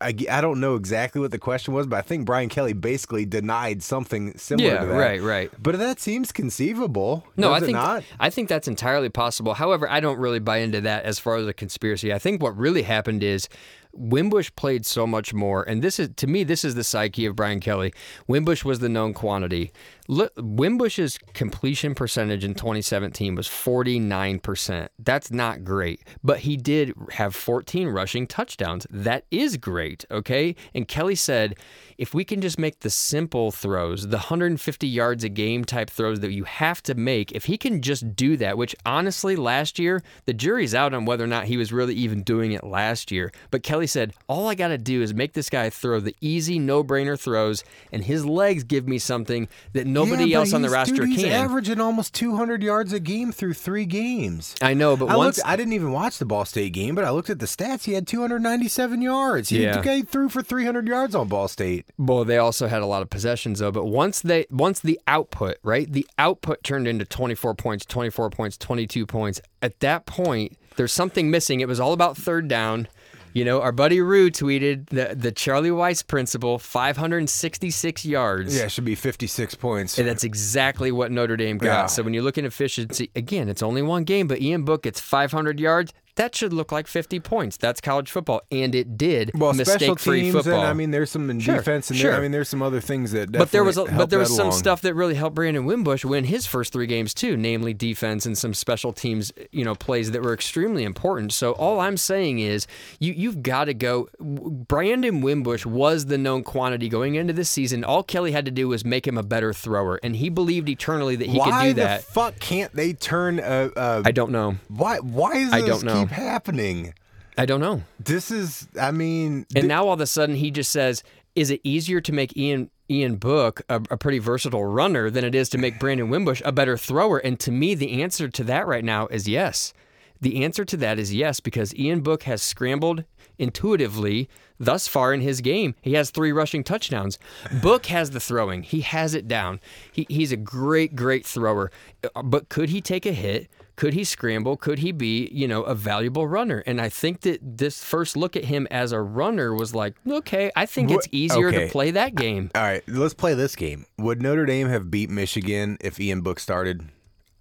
[0.00, 3.26] I, I don't know exactly what the question was, but I think Brian Kelly basically
[3.26, 4.92] denied something similar Yeah, to that.
[4.96, 5.50] right, right.
[5.60, 7.26] But that seems conceivable.
[7.36, 8.04] No, I think not.
[8.20, 9.54] I think that's entirely possible.
[9.54, 12.12] However, I don't really buy into that as far as a conspiracy.
[12.14, 13.48] I think what really happened is
[13.92, 17.34] Wimbush played so much more, and this is to me this is the psyche of
[17.34, 17.92] Brian Kelly.
[18.28, 19.72] Wimbush was the known quantity.
[20.08, 24.88] Wimbush's completion percentage in 2017 was 49%.
[24.98, 28.86] That's not great, but he did have 14 rushing touchdowns.
[28.88, 30.56] That is great, okay?
[30.74, 31.56] And Kelly said,
[31.98, 36.20] if we can just make the simple throws, the 150 yards a game type throws
[36.20, 40.02] that you have to make, if he can just do that, which honestly, last year,
[40.24, 43.30] the jury's out on whether or not he was really even doing it last year.
[43.50, 46.58] But Kelly said, all I got to do is make this guy throw the easy,
[46.58, 50.70] no brainer throws, and his legs give me something that nobody Yeah, else on the
[50.70, 51.32] roster dude, he's can.
[51.32, 54.54] averaging almost 200 yards a game through three games.
[54.62, 55.38] I know, but I once.
[55.38, 57.84] looked, I didn't even watch the Ball State game, but I looked at the stats.
[57.84, 59.48] He had 297 yards.
[59.48, 59.82] He, Yeah.
[59.82, 61.86] he threw for 300 yards on Ball State.
[61.98, 63.70] Well, they also had a lot of possessions though.
[63.72, 65.90] But once they once the output, right?
[65.90, 69.40] The output turned into 24 points, 24 points, 22 points.
[69.62, 71.60] At that point, there's something missing.
[71.60, 72.88] It was all about third down.
[73.32, 78.56] You know, our buddy Rue tweeted the the Charlie Weis principle, 566 yards.
[78.56, 79.98] Yeah, it should be 56 points.
[79.98, 81.66] And that's exactly what Notre Dame got.
[81.66, 81.86] Yeah.
[81.86, 85.00] So when you look at efficiency, again, it's only one game, but Ian Book gets
[85.00, 85.92] 500 yards.
[86.18, 87.56] That should look like 50 points.
[87.56, 89.30] That's college football, and it did.
[89.34, 90.54] well, special Mistake-free teams, football.
[90.60, 92.10] and I mean, there's some in Sure, defense, and sure.
[92.10, 93.30] there, I mean, there's some other things that.
[93.30, 94.58] but there was a, but there was some along.
[94.58, 98.36] stuff that really helped Brandon Wimbush win his first three games too, namely defense and
[98.36, 101.32] some special teams, you know, plays that were extremely important.
[101.32, 102.66] So all I'm saying is
[102.98, 104.08] you you've got to go.
[104.20, 107.84] Brandon Wimbush was the known quantity going into this season.
[107.84, 111.14] All Kelly had to do was make him a better thrower, and he believed eternally
[111.16, 111.90] that he why could do that.
[111.90, 113.70] Why the fuck can't they turn a?
[113.76, 114.56] a I don't know.
[114.68, 114.98] why?
[114.98, 116.07] Why does I don't know.
[116.08, 116.94] Keep happening?
[117.36, 117.82] I don't know.
[118.00, 118.66] This is.
[118.80, 121.02] I mean, And now all of a sudden he just says,
[121.34, 125.34] "Is it easier to make Ian Ian Book a, a pretty versatile runner than it
[125.34, 128.66] is to make Brandon Wimbush a better thrower?" And to me, the answer to that
[128.66, 129.72] right now is yes.
[130.20, 133.04] The answer to that is yes because Ian Book has scrambled
[133.38, 135.74] intuitively thus far in his game.
[135.80, 137.20] He has three rushing touchdowns.
[137.62, 138.62] Book has the throwing.
[138.64, 139.60] He has it down.
[139.92, 141.70] He, he's a great, great thrower.
[142.16, 143.48] Uh, But could he take a hit?
[143.78, 144.56] Could he scramble?
[144.56, 146.64] Could he be, you know, a valuable runner?
[146.66, 150.50] And I think that this first look at him as a runner was like, okay,
[150.56, 151.66] I think it's easier okay.
[151.66, 152.50] to play that game.
[152.56, 153.86] all right, let's play this game.
[153.96, 156.88] Would Notre Dame have beat Michigan if Ian Book started?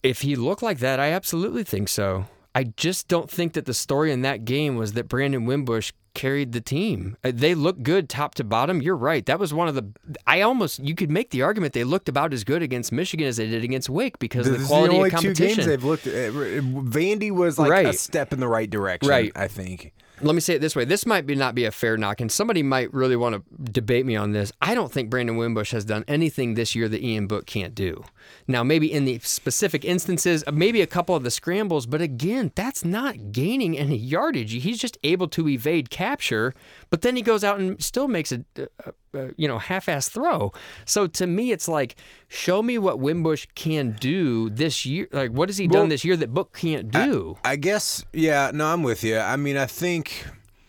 [0.03, 2.27] If he looked like that, I absolutely think so.
[2.57, 6.53] I just don't think that the story in that game was that Brandon Wimbush carried
[6.53, 7.15] the team.
[7.23, 8.81] Uh, They looked good top to bottom.
[8.81, 9.23] You're right.
[9.27, 9.85] That was one of the.
[10.25, 13.37] I almost you could make the argument they looked about as good against Michigan as
[13.37, 15.47] they did against Wake because of This the is quality the only of competition.
[15.49, 16.33] two games they've looked at.
[16.33, 19.31] Vandy was like a step in the right direction, Right.
[19.35, 19.93] I think.
[20.19, 20.83] Let me say it this way.
[20.83, 24.03] This might be not be a fair knock, and somebody might really want to debate
[24.03, 24.51] me on this.
[24.59, 28.03] I don't think Brandon Wimbush has done anything this year that Ian Book can't do.
[28.47, 32.51] Now, maybe in the specific instances, uh, maybe a couple of the scrambles, but again,
[32.55, 34.51] that's not gaining any yardage.
[34.63, 36.55] He's just able to evade capture,
[36.89, 40.51] but then he goes out and still makes a, a, a you know half-ass throw.
[40.85, 41.95] So to me, it's like,
[42.27, 45.07] show me what Wimbush can do this year.
[45.11, 47.37] Like, what has he Well, done this year that Book can't do?
[47.43, 49.17] I guess, yeah, no, I'm with you.
[49.17, 50.25] I mean, I think.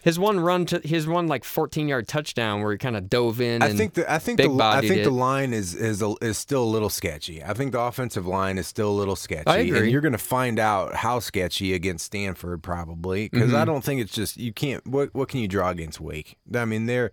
[0.08, 3.42] His one run to his one like 14 yard touchdown where he kind of dove
[3.42, 3.60] in.
[3.60, 6.64] I think the I think the I think the line is is a, is still
[6.64, 7.44] a little sketchy.
[7.44, 9.44] I think the offensive line is still a little sketchy.
[9.46, 9.80] I agree.
[9.80, 13.56] And you're going to find out how sketchy against Stanford probably because Mm-hmm.
[13.56, 14.86] I don't think it's just you can't.
[14.86, 16.38] What what can you draw against Wake?
[16.54, 17.10] I mean they're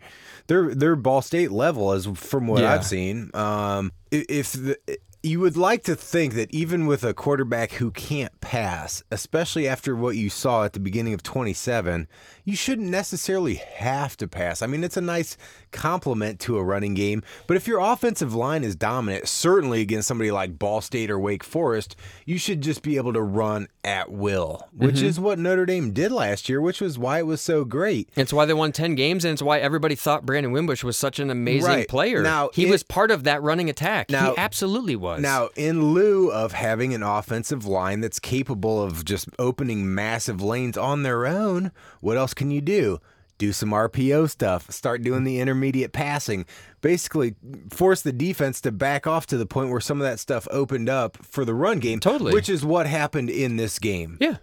[0.47, 2.75] they're they're Ball State level as from what Yeah.
[2.75, 3.29] I've seen.
[3.33, 4.77] Um, if the
[5.25, 9.95] you would like to think that even with a quarterback who can't pass, especially after
[9.95, 12.07] what you saw at the beginning of 27,
[12.43, 14.61] you shouldn't necessarily have to pass.
[14.61, 15.35] I mean, it's a nice
[15.75, 20.31] complement to a running game, but if your offensive line is dominant, certainly against somebody
[20.31, 24.67] like Ball State or Wake Forest, you should just be able to run at will,
[24.75, 25.05] which Mm-hmm.
[25.05, 28.09] is what Notre Dame did last year, which was why it was so great.
[28.15, 31.19] It's why they won 10 games, and it's why everybody thought Brandon Wimbush was such
[31.19, 31.87] an amazing Right.
[31.87, 32.23] player.
[32.23, 34.09] Now, he it- was part of that running attack.
[34.09, 35.21] Now- he absolutely was.
[35.21, 40.77] Now, in lieu of having an offensive line that's capable of just opening massive lanes
[40.77, 42.99] on their own, what else can you do?
[43.37, 46.45] Do some RPO stuff, start doing the intermediate passing,
[46.81, 47.35] basically
[47.69, 50.87] force the defense to back off to the point where some of that stuff opened
[50.87, 51.99] up for the run game.
[51.99, 52.33] Totally.
[52.33, 54.17] Which is what happened in this game.
[54.21, 54.37] yeah.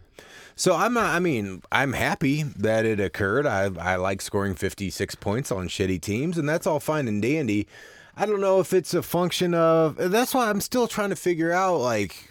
[0.54, 3.46] So I'm not, I mean, I'm happy that it occurred.
[3.46, 7.66] I I like scoring 56 points on shitty teams and that's all fine and dandy.
[8.14, 11.52] I don't know if it's a function of that's why I'm still trying to figure
[11.52, 12.30] out like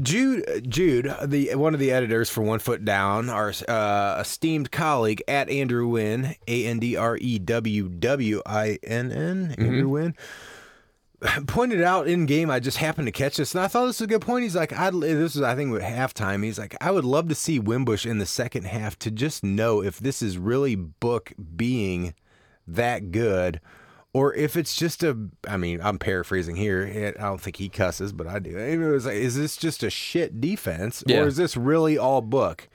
[0.00, 5.22] Jude Jude, the one of the editors for One Foot Down, our uh, esteemed colleague
[5.28, 10.14] at Andrew Winn, A N D R E W W I N N, Andrew Winn
[11.46, 12.50] pointed out in game.
[12.50, 14.42] I just happened to catch this, and I thought this was a good point.
[14.42, 17.34] He's like, I'd, "This is, I think, at halftime." He's like, "I would love to
[17.34, 22.14] see Wimbush in the second half to just know if this is really Book being
[22.66, 23.60] that good,
[24.14, 25.16] or if it's just a
[25.48, 27.14] i mean, I'm paraphrasing here.
[27.18, 28.50] I don't think he cusses, but I do.
[28.56, 31.20] Like, is this just a shit defense, Yeah.
[31.22, 32.68] or is this really all Book?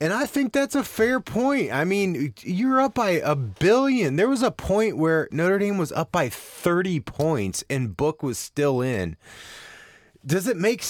[0.00, 1.72] And I think that's a fair point.
[1.72, 4.16] I mean, you're up by a billion.
[4.16, 8.36] There was a point where Notre Dame was up by 30 points and Book was
[8.36, 9.16] still in.
[10.24, 10.84] Does it make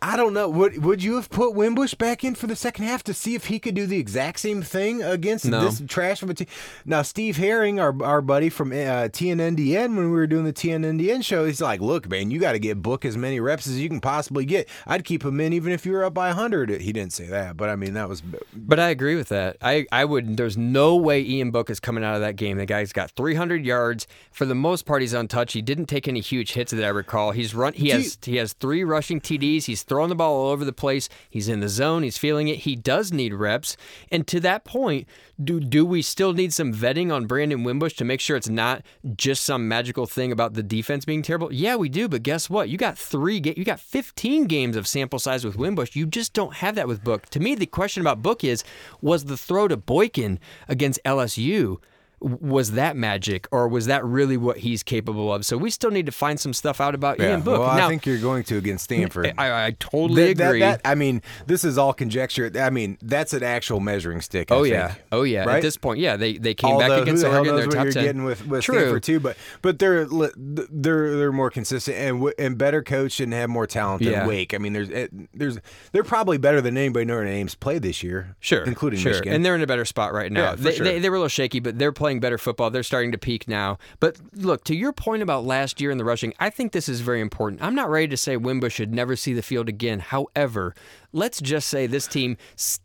[0.00, 0.48] I don't know.
[0.48, 3.46] Would would you have put Wimbush back in for the second half to see if
[3.46, 5.60] he could do the exact same thing against No.
[5.60, 6.46] this trash of a team?
[6.86, 11.22] Now, Steve Herring, our our buddy from uh, TNNDN, when we were doing the TNNDN
[11.22, 13.88] show, he's like, "Look, man, you got to get Book as many reps as you
[13.90, 14.68] can possibly get.
[14.86, 17.56] I'd keep him in even if you were up by 100." He didn't say that,
[17.58, 18.22] but I mean that was
[18.54, 19.56] But I agree with that.
[19.60, 20.36] I, I would.
[20.38, 22.56] There's no way Ian Book is coming out of that game.
[22.56, 24.06] The guy's got 300 yards.
[24.30, 25.52] For the most part, he's untouched.
[25.52, 27.32] He didn't take any huge hits that I recall.
[27.32, 27.72] He's run.
[27.74, 29.64] He has he has three rushing TDs.
[29.64, 31.08] He's throwing the ball all over the place.
[31.28, 32.02] He's in the zone.
[32.02, 32.58] He's feeling it.
[32.60, 33.76] He does need reps.
[34.10, 35.06] And to that point,
[35.42, 38.82] do do we still need some vetting on Brandon Wimbush to make sure it's not
[39.16, 41.52] just some magical thing about the defense being terrible?
[41.52, 42.08] Yeah, we do.
[42.08, 42.68] But guess what?
[42.68, 43.36] You got three.
[43.36, 45.94] You got 15 games of sample size with Wimbush.
[45.94, 47.26] You just don't have that with Book.
[47.30, 48.64] To me, the question about Book is:
[49.00, 50.38] Was the throw to Boykin
[50.68, 51.78] against LSU?
[52.20, 55.46] Was that magic, or was that really what he's capable of?
[55.46, 57.60] So we still need to find some stuff out about Ian Book.
[57.60, 59.34] Well, now, I think you're going to against Stanford.
[59.38, 60.60] I, I totally That- that- agree.
[60.60, 62.50] that- I mean, this is all conjecture.
[62.58, 64.50] I mean, that's an actual measuring stick.
[64.50, 64.72] I oh think.
[64.74, 65.44] yeah, oh yeah.
[65.44, 65.56] Right?
[65.56, 67.56] At this point, yeah, they they came Although, back against the Oregon.
[67.56, 68.04] They're what top you're ten.
[68.04, 68.74] getting with, with True.
[68.80, 73.50] Stanford too, but but they're they're they're more consistent and and better coached and have
[73.50, 74.26] more talent than Yeah.
[74.26, 74.54] Wake.
[74.54, 75.58] I mean, there's eh, there's
[75.92, 78.36] they're probably better than anybody Notre Dame's played this year.
[78.40, 79.12] Sure, including sure.
[79.12, 79.32] Michigan.
[79.34, 80.50] and they're in a better spot right now.
[80.50, 80.84] Yeah, they, sure.
[80.84, 82.70] they, they were a little shaky, but they're playing better football.
[82.70, 83.78] They're starting to peak now.
[84.00, 87.02] But look, to your point about last year in the rushing, I think this is
[87.02, 87.62] very important.
[87.62, 90.00] I'm not ready to say Wimbush should never see the field again.
[90.00, 90.74] However,
[91.12, 92.36] let's just say this team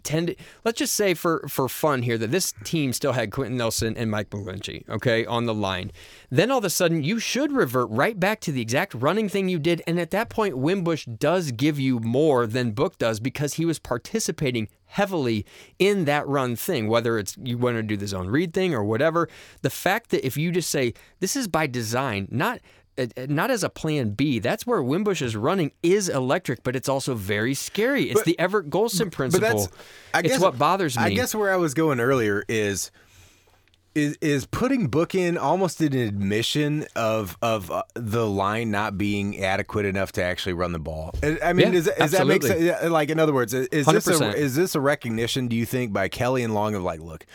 [0.04, 0.38] tended.
[0.64, 4.10] Let's just say for for fun here that this team still had Quenton Nelson and
[4.10, 5.92] Mike McGlinchey, okay, on the line.
[6.30, 9.50] Then all of a sudden, you should revert right back to the exact running thing
[9.50, 13.56] you did, and at that point, Wimbush does give you more than Book does because
[13.56, 15.44] he was participating heavily
[15.80, 18.84] in that run thing, whether it's you want to do the zone read thing or
[18.84, 19.28] whatever.
[19.62, 22.60] The fact that if you just say this is by design, not
[23.18, 27.16] not as a plan B, that's where Wimbush is running is electric, but it's also
[27.16, 28.04] very scary.
[28.06, 29.70] It's But- the Everett Golson principle.
[30.14, 31.04] I it's what bothers me.
[31.04, 32.92] I guess where I was going earlier is
[33.96, 39.40] is is putting Book in almost an admission of of uh, the line not being
[39.44, 41.14] adequate enough to actually run the ball.
[41.22, 42.84] I I mean, Yeah, is, is that make sense?
[42.90, 45.48] Like in other words, is this a, is this a recognition?
[45.48, 47.26] Do you think by Kelly and Long of like, look,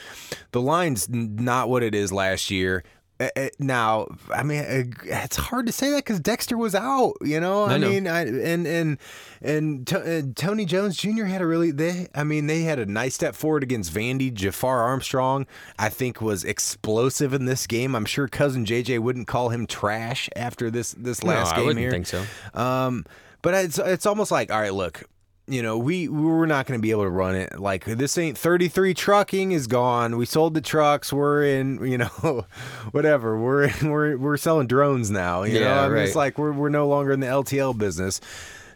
[0.53, 2.83] the line's not what it is last year.
[3.21, 4.85] Uh, uh, Now, I mean, uh,
[5.25, 7.15] it's hard to say that because Dexter was out.
[7.21, 7.89] You know, I, I know.
[7.91, 8.99] mean, I, and and
[9.43, 11.25] and uh, Tony Jones Jr.
[11.25, 12.07] had a really they.
[12.15, 14.33] I mean, they had a nice step forward against Vandy.
[14.33, 15.47] Jafar Armstrong,
[15.79, 17.95] I think, was explosive in this game.
[17.97, 21.57] I'm sure cousin JJ wouldn't call him trash after this this last No, last I
[21.57, 21.91] game wouldn't here.
[21.91, 22.25] think so.
[22.55, 23.05] Um,
[23.43, 25.03] but it's it's almost like all right, look,
[25.49, 27.59] you know, we we're not going to be able to run it.
[27.59, 30.17] Like this ain't 33 trucking is gone.
[30.17, 31.13] We sold the trucks.
[31.13, 32.47] We're in, you know,
[32.93, 33.39] whatever.
[33.39, 35.43] We're we're we're selling drones now.
[35.43, 36.17] You know, I mean, it's right.
[36.17, 38.21] like we're we're no longer in the LTL business.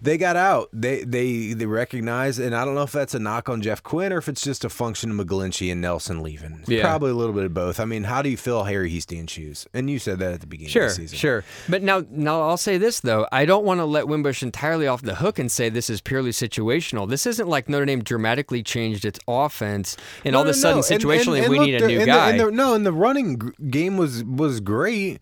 [0.03, 0.69] They got out.
[0.73, 4.13] They they they recognize, and I don't know if that's a knock on Jeff Quinn
[4.13, 6.59] or if it's just a function of McGlinchey and Nelson leaving.
[6.61, 6.83] It's Yeah.
[6.83, 7.79] Probably a little bit of both.
[7.79, 9.65] I mean, how do you fill Harry Hiestand shoes?
[9.73, 11.17] And you said that at the beginning Sure, of the season.
[11.19, 11.45] sure.
[11.69, 15.03] But now, now I'll say this though: I don't want to let Wimbush entirely off
[15.03, 17.09] the hook and say this is purely situational.
[17.09, 21.49] This isn't like Notre Dame dramatically changed its offense, and all of a sudden, situationally,
[21.49, 22.33] we need a look, new and guy.
[22.33, 25.21] The, and the, no, and the running game was was great.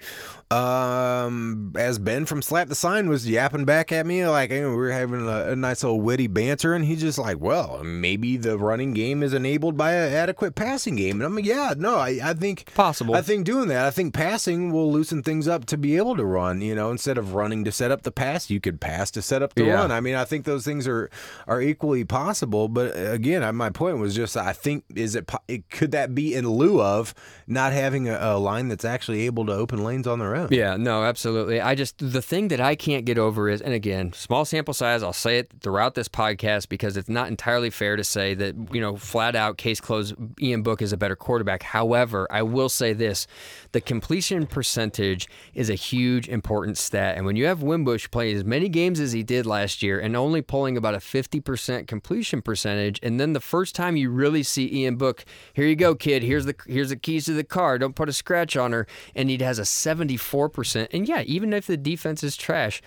[0.53, 4.75] Um, as Ben from Slap the Sign was yapping back at me, like hey, we
[4.75, 8.59] were having a, a nice little witty banter, and he's just like, "Well, maybe the
[8.59, 12.19] running game is enabled by an adequate passing game." And I'm like, "Yeah, no, I,
[12.23, 13.15] I think Possible.
[13.15, 16.25] I think doing that, I think passing will loosen things up to be able to
[16.25, 16.61] run.
[16.61, 19.43] You know, instead of running to set up the pass, you could pass to set
[19.43, 19.75] up the Yeah.
[19.75, 19.93] run.
[19.93, 21.11] I mean, I think those things are
[21.47, 22.67] are equally possible.
[22.69, 26.15] But uh, again, I- my point was just, I think is it, it could that
[26.15, 27.15] be in lieu of
[27.47, 30.40] not having a, a line that's actually able to open lanes on their own?
[30.51, 31.61] Yeah, no, absolutely.
[31.61, 35.03] I just the thing that I can't get over is, and again, small sample size.
[35.03, 38.81] I'll say it throughout this podcast because it's not entirely fair to say that you
[38.81, 40.15] know flat out case closed.
[40.41, 41.63] Ian Book is a better quarterback.
[41.63, 43.27] However, I will say this:
[43.73, 48.45] the completion percentage is a huge important stat, and when you have Wimbush play as
[48.45, 52.43] many games as he did last year and only pulling about a fifty percent completion
[52.43, 56.23] percentage, and then the first time you really see Ian Book, here you go, kid.
[56.23, 57.79] Here's the here's the keys to the car.
[57.79, 60.91] Don't put a scratch on her, and he has a seventy four percent.
[60.93, 62.81] And yeah, even if the defense is trash.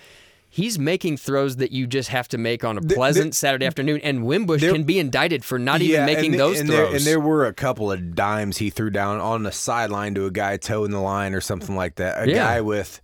[0.56, 4.24] He's making throws that you just have to make on a pleasant Saturday afternoon, and
[4.24, 6.78] Wimbush there- can be indicted for not even Yeah, making and, those and throws.
[6.90, 10.28] There, and there were a couple of dimes he threw down on the sideline to
[10.28, 12.28] a guy toeing the line or something like that.
[12.28, 12.36] A Yeah.
[12.36, 13.02] guy with,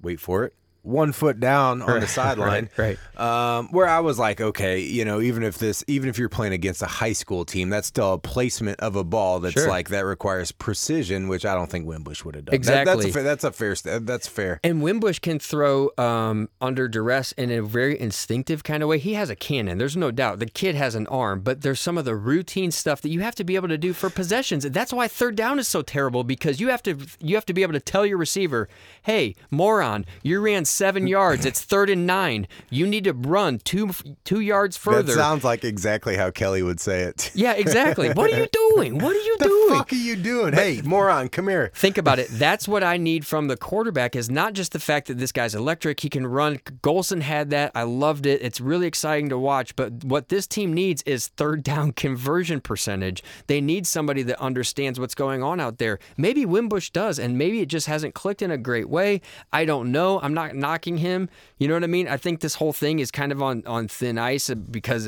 [0.00, 0.54] wait for it,
[0.86, 2.70] one foot down on the sideline.
[2.76, 6.28] right, Um, where I was like, okay, you know, even if this, even if you're
[6.28, 9.68] playing against a high school team, that's still a placement of a ball that's Sure.
[9.68, 12.52] like that requires precision, which I don't think Wimbush would have done.
[12.52, 12.94] That- Exactly.
[12.96, 14.00] that's a fair, that's a fair.
[14.00, 14.60] That's fair.
[14.62, 18.98] And Wimbush can throw um, under duress in a very instinctive kind of way.
[18.98, 19.78] He has a cannon.
[19.78, 20.38] There's no doubt.
[20.38, 23.34] The kid has an arm, but there's some of the routine stuff that you have
[23.36, 24.64] to be able to do for possessions.
[24.70, 27.62] That's why third down is so terrible because you have to you have to be
[27.62, 28.68] able to tell your receiver,
[29.02, 31.46] "Hey, moron, you ran seven yards.
[31.46, 32.46] It's third and nine.
[32.70, 33.90] You need to run two
[34.24, 37.30] two yards further." That sounds like exactly how Kelly would say it.
[37.34, 38.10] yeah, exactly.
[38.10, 38.98] What are you doing?
[38.98, 39.68] What are you the doing?
[39.68, 40.52] The fuck are you doing?
[40.52, 41.70] hey, moron, come here.
[41.74, 42.28] Think about it.
[42.30, 45.54] That's what I need from the quarterback is not just the fact that this guy's
[45.54, 46.00] electric.
[46.00, 46.58] He can run.
[46.82, 47.72] Golson had that.
[47.74, 48.42] I loved it.
[48.42, 49.74] It's really exciting to watch.
[49.76, 53.22] But what this team needs is third down conversion percentage.
[53.46, 55.98] They need somebody that understands what's going on out there.
[56.16, 59.20] Maybe Wimbush does, and maybe it just hasn't clicked in a great way.
[59.52, 60.20] I don't know.
[60.20, 61.28] I'm not knocking him.
[61.58, 62.08] You know what I mean?
[62.08, 65.06] I think this whole thing is kind of on, on thin ice because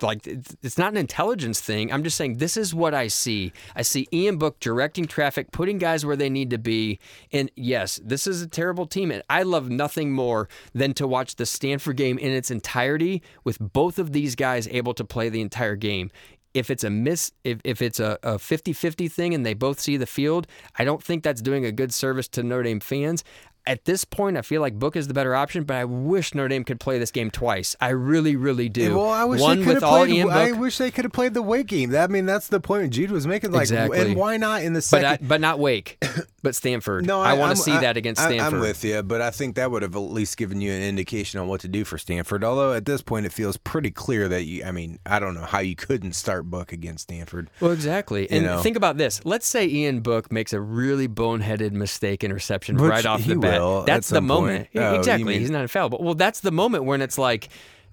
[0.00, 1.92] like it's, it's not an intelligence thing.
[1.92, 3.52] I'm just saying this is what I see.
[3.76, 6.98] I see Ian Book directing traffic, putting guys where they need to be.
[7.32, 9.10] And yes, this is a terrible team.
[9.10, 13.58] And I love nothing more than to watch the Stanford game in its entirety with
[13.58, 16.10] both of these guys able to play the entire game.
[16.54, 19.96] If it's a miss, if, if it's a, a 50-50 thing and they both see
[19.96, 20.46] the field,
[20.78, 23.24] I don't think that's doing a good service to Notre Dame fans.
[23.66, 26.48] At this point, I feel like Book is the better option, but I wish Notre
[26.48, 27.74] Dame could play this game twice.
[27.80, 28.94] I really, really do.
[28.96, 30.10] Well, I wish One they could have played.
[30.10, 31.94] Ian I wish they could have played the Wake game.
[31.96, 33.52] I mean, that's the point Jude was making.
[33.52, 33.98] Like, Exactly.
[34.00, 35.28] and why not in the but I, second?
[35.28, 35.96] but not Wake,
[36.42, 37.06] but Stanford.
[37.06, 38.54] no, I, want I'm- to see I- that against Stanford.
[38.54, 41.40] I'm with you, but I think that would have at least given you an indication
[41.40, 42.44] on what to do for Stanford.
[42.44, 44.62] Although at this point, it feels pretty clear that you.
[44.62, 47.48] I mean, I don't know how you couldn't start Book against Stanford.
[47.60, 48.30] Well, exactly.
[48.30, 48.60] And know.
[48.60, 49.24] think about this.
[49.24, 53.53] Let's say Ian Book makes a really boneheaded mistake interception Which right off the bat.
[53.58, 54.68] Will that's the moment.
[54.74, 55.38] Oh, exactly.
[55.38, 56.02] He's not infallible.
[56.02, 57.48] Well, that's the moment when it's like,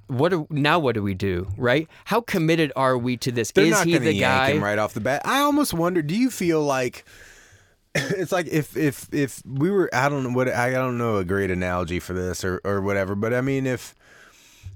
[0.07, 0.79] what do, now?
[0.79, 1.47] What do we do?
[1.57, 1.87] Right?
[2.05, 3.51] How committed are we to this?
[3.51, 4.51] They're Is not he the yank guy?
[4.51, 5.21] him right off the bat.
[5.25, 6.01] I almost wonder.
[6.01, 7.05] Do you feel like
[7.95, 9.89] it's like if if if we were?
[9.93, 13.15] I don't know what I don't know a great analogy for this or or whatever.
[13.15, 13.95] But I mean, if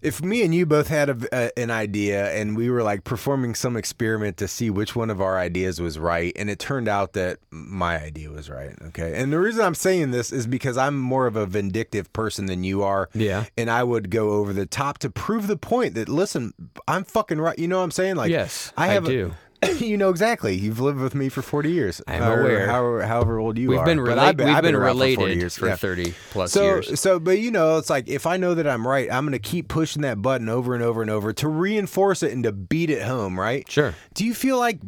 [0.05, 3.55] if me and you both had a, a, an idea and we were like performing
[3.55, 7.13] some experiment to see which one of our ideas was right, and it turned out
[7.13, 8.75] that my idea was right.
[8.89, 12.45] Okay, and the reason I'm saying this is because I'm more of a vindictive person
[12.45, 13.09] than you are.
[13.13, 13.45] Yeah.
[13.57, 16.53] and I would go over the top to prove the point that listen,
[16.87, 17.57] I'm fucking right.
[17.57, 18.15] You know what I'm saying?
[18.15, 19.05] Like, Yes, I I have.
[19.05, 19.33] a- do.
[19.79, 20.55] you know exactly.
[20.55, 22.01] You've lived with me for 40 years.
[22.07, 22.67] I'm However- aware.
[22.67, 23.85] However, however old you We've are.
[23.85, 25.57] been, rela- I've been, we've I've been, been around for 40 related years.
[25.57, 25.75] for Yeah.
[25.75, 26.99] 30 plus So, years.
[26.99, 29.39] so, but you know, it's like if I know that I'm right, I'm going to
[29.39, 32.89] keep pushing that button over and over and over to reinforce it and to beat
[32.89, 33.69] it home, right?
[33.71, 33.95] Sure.
[34.13, 34.79] Do you feel like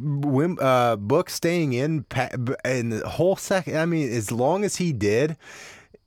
[0.62, 2.06] uh, Book staying in
[2.66, 3.78] in the whole second?
[3.78, 5.38] I mean, as long as he did,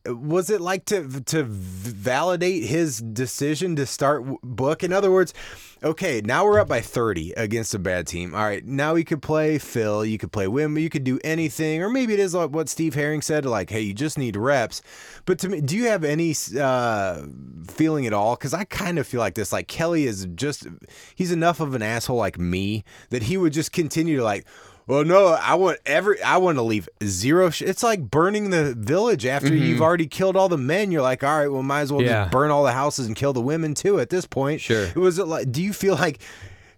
[0.07, 4.83] was it like to to validate his decision to start Book?
[4.83, 5.35] In other words,
[5.83, 8.35] okay, now we're up by 30 against a bad team.
[8.35, 11.83] All right, now you could play Phil, you could play Wim, you could do anything,
[11.83, 14.83] or maybe it is like what Steve Herring said, like, hey, you just need reps.
[15.27, 17.23] But to me, do you have any uh,
[17.69, 18.37] feeling at all?
[18.37, 20.67] Because I kind of feel like this, like Kelly is just
[21.15, 24.47] he's enough of an asshole like me that he would just continue to like.
[24.91, 26.21] Well, no, I want every.
[26.21, 27.51] I want to leave zero.
[27.51, 29.63] Sh- it's like burning the village after mm-hmm.
[29.63, 30.91] you've already killed all the men.
[30.91, 32.25] You're like, all right, well, might as well Yeah.
[32.25, 34.01] just burn all the houses and kill the women too.
[34.01, 34.87] At this point, Sure.
[34.87, 36.21] It was uh, like, do you feel like,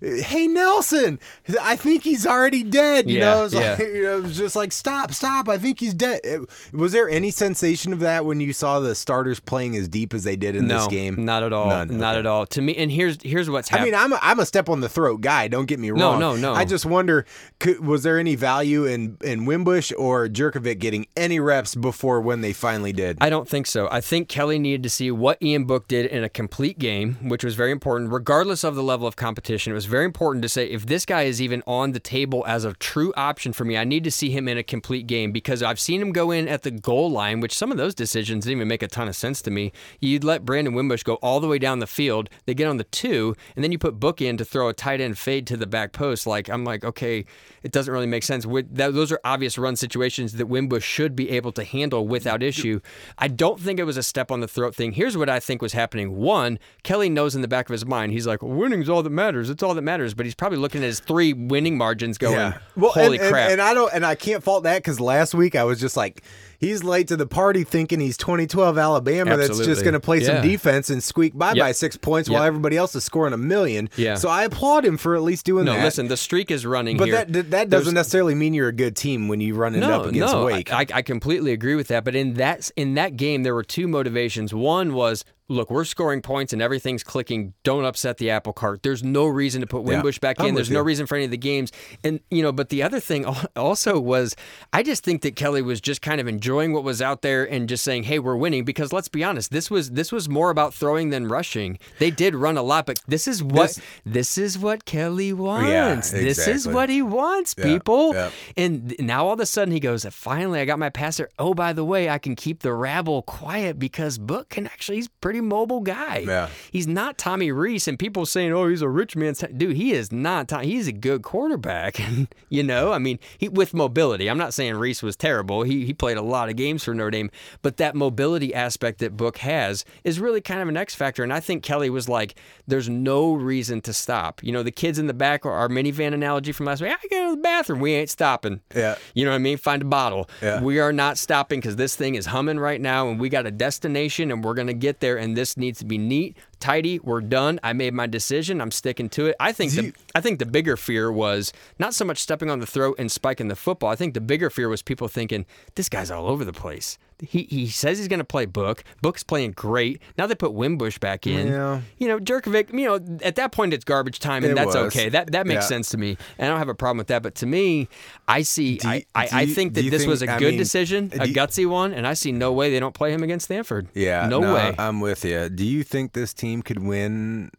[0.02, 1.18] hey Nelson,
[1.60, 3.08] I think he's already dead.
[3.08, 3.82] You Yeah, know, it's like, yeah.
[3.86, 5.48] you know, it was just like, stop, stop.
[5.48, 6.20] I think he's dead.
[6.24, 6.42] It-
[6.72, 10.24] was there any sensation of that when you saw the starters playing as deep as
[10.24, 11.24] they did in no, this game?
[11.24, 11.68] not at all.
[11.68, 11.98] None.
[11.98, 12.18] Not Okay.
[12.20, 12.46] at all.
[12.46, 13.94] To me, and here's here's what's happening.
[13.94, 15.48] I mean, I'm a, I'm a step on the throat guy.
[15.48, 16.18] Don't get me wrong.
[16.18, 16.54] No, no, no.
[16.54, 17.24] I just wonder,
[17.60, 22.40] could, was there any value in in Wimbush or Jurkovec getting any reps before when
[22.40, 23.18] they finally did?
[23.20, 23.88] I don't think so.
[23.90, 27.44] I think Kelly needed to see what Ian Book did in a complete game, which
[27.44, 29.72] was very important, regardless of the level of competition.
[29.72, 32.64] It was very important to say if this guy is even on the table as
[32.64, 35.62] a true option for me, I need to see him in a complete game because
[35.62, 38.56] I've seen him go in at the goal line, which some of those decisions didn't
[38.56, 39.70] even make a ton of sense to me.
[40.00, 42.84] You'd let Brandon Wimbush go all the way down the field, they get on the
[42.84, 45.66] two, and then you put Book in to throw a tight end fade to the
[45.66, 46.26] back post.
[46.26, 47.26] Like I'm like, okay,
[47.62, 48.46] it doesn't really make sense.
[48.48, 52.80] Those are obvious run situations that Wimbush should be able to handle without issue.
[53.18, 54.92] I don't think it was a step on the throat thing.
[54.92, 56.16] Here's what I think was happening.
[56.16, 59.50] One, Kelly knows in the back of his mind, he's like, winning's all that matters.
[59.50, 60.14] It's all that matters.
[60.14, 63.50] But he's probably looking at his three winning margins going, Well, holy and, and- crap.
[63.50, 66.22] And, I don't, and I can't fault that because last week I was just like,
[66.58, 70.42] he's late to the party, thinking he's 2012 Alabama that's just going to play some
[70.42, 71.56] defense and squeak by Yep.
[71.58, 73.88] by six points while everybody else is scoring a million.
[73.96, 74.14] Yeah.
[74.14, 75.84] So I applaud him for at least doing no, that.
[75.84, 77.24] listen, the streak is running but here.
[77.24, 80.32] that that doesn't necessarily mean you're a good team when you run it up against
[80.34, 80.72] no, Wake.
[80.72, 82.04] I, I completely agree with that.
[82.04, 84.54] But in that in that game, there were two motivations.
[84.54, 87.54] One was, look, we're scoring points and everything's clicking.
[87.62, 88.82] Don't upset the apple cart.
[88.82, 90.54] There's no reason to put Yeah, Wimbush back I'm in.
[90.54, 91.70] There's no reason for any of the games.
[92.02, 93.24] And you know, but the other thing
[93.56, 94.34] also was,
[94.72, 97.68] I just think that Kelly was just kind of enjoying what was out there and
[97.68, 98.64] just saying, hey, we're winning.
[98.64, 101.78] Because let's be honest, this was this was more about throwing than rushing.
[101.98, 106.10] They did run a lot, but this is what This- this, is what Kelly wants.
[106.10, 108.14] This is what he wants, Yeah, people.
[108.14, 108.30] yeah.
[108.56, 111.28] And now all of a sudden he goes, finally, I got my passer.
[111.38, 115.08] Oh, by the way, I can keep the rabble quiet because Book can actually, he's
[115.08, 116.18] pretty mobile guy.
[116.18, 116.48] Yeah.
[116.70, 117.86] He's not Tommy Rees.
[117.88, 119.38] And people saying, oh, he's a rich man's.
[119.38, 120.48] t-" Dude, he is not.
[120.48, 122.00] Tom- he's a good quarterback.
[122.00, 124.28] And you know, I mean, he with mobility.
[124.28, 125.62] I'm not saying Rees was terrible.
[125.62, 127.30] He, he played a lot of games for Notre Dame.
[127.62, 131.22] But that mobility aspect that Book has is really kind of an X factor.
[131.22, 132.34] And I think Kelly was like,
[132.66, 134.42] there's no reason to stop.
[134.42, 136.92] You know, the kids in the back are our minivan analogy from last week.
[136.92, 137.80] I go to the bathroom.
[137.80, 138.60] We ain't stopping.
[138.74, 138.96] Yeah.
[139.14, 139.56] You know what I mean?
[139.56, 140.28] Find a bottle.
[140.40, 140.60] Yeah.
[140.60, 143.50] We are not stopping because this thing is humming right now and we got a
[143.50, 146.98] destination and we're going to get there and this needs to be neat, tidy.
[146.98, 147.60] We're done.
[147.62, 148.60] I made my decision.
[148.60, 149.36] I'm sticking to it.
[149.38, 152.50] I think Do the, you- I think the bigger fear was not so much stepping
[152.50, 153.90] on the throat and spiking the football.
[153.90, 155.46] I think the bigger fear was people thinking
[155.76, 156.98] this guy's all over the place.
[157.22, 158.82] He, he says he's going to play Book.
[159.00, 160.02] Book's playing great.
[160.18, 161.46] Now they put Wimbush back in.
[161.46, 161.80] Yeah.
[161.98, 164.76] You know, Jurkovec, you know, at that point it's garbage time and It that's was.
[164.94, 165.08] okay.
[165.08, 165.68] That that makes Yeah.
[165.68, 166.16] sense to me.
[166.36, 167.22] And I don't have a problem with that.
[167.22, 167.88] But to me,
[168.26, 170.58] I see, you- I, I, I think that this think- was a I good mean,
[170.58, 173.44] decision, a you- gutsy one, and I see no way they don't play him against
[173.44, 173.86] Stanford.
[173.94, 174.74] Yeah, no, way.
[174.76, 175.48] I'm with you.
[175.48, 177.50] Do you think this team could win?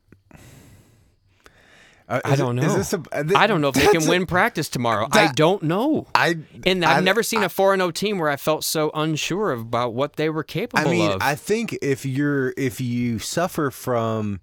[2.09, 2.63] Uh, I don't know.
[2.63, 5.07] Is this a, uh, I don't know if they can a- win practice tomorrow.
[5.11, 6.07] I don't know.
[6.13, 8.91] I and I've I- never seen a four and zero team where I felt so
[8.93, 10.87] unsure about what they were capable of.
[10.87, 11.21] I mean, of.
[11.21, 14.41] I think if you're if you suffer from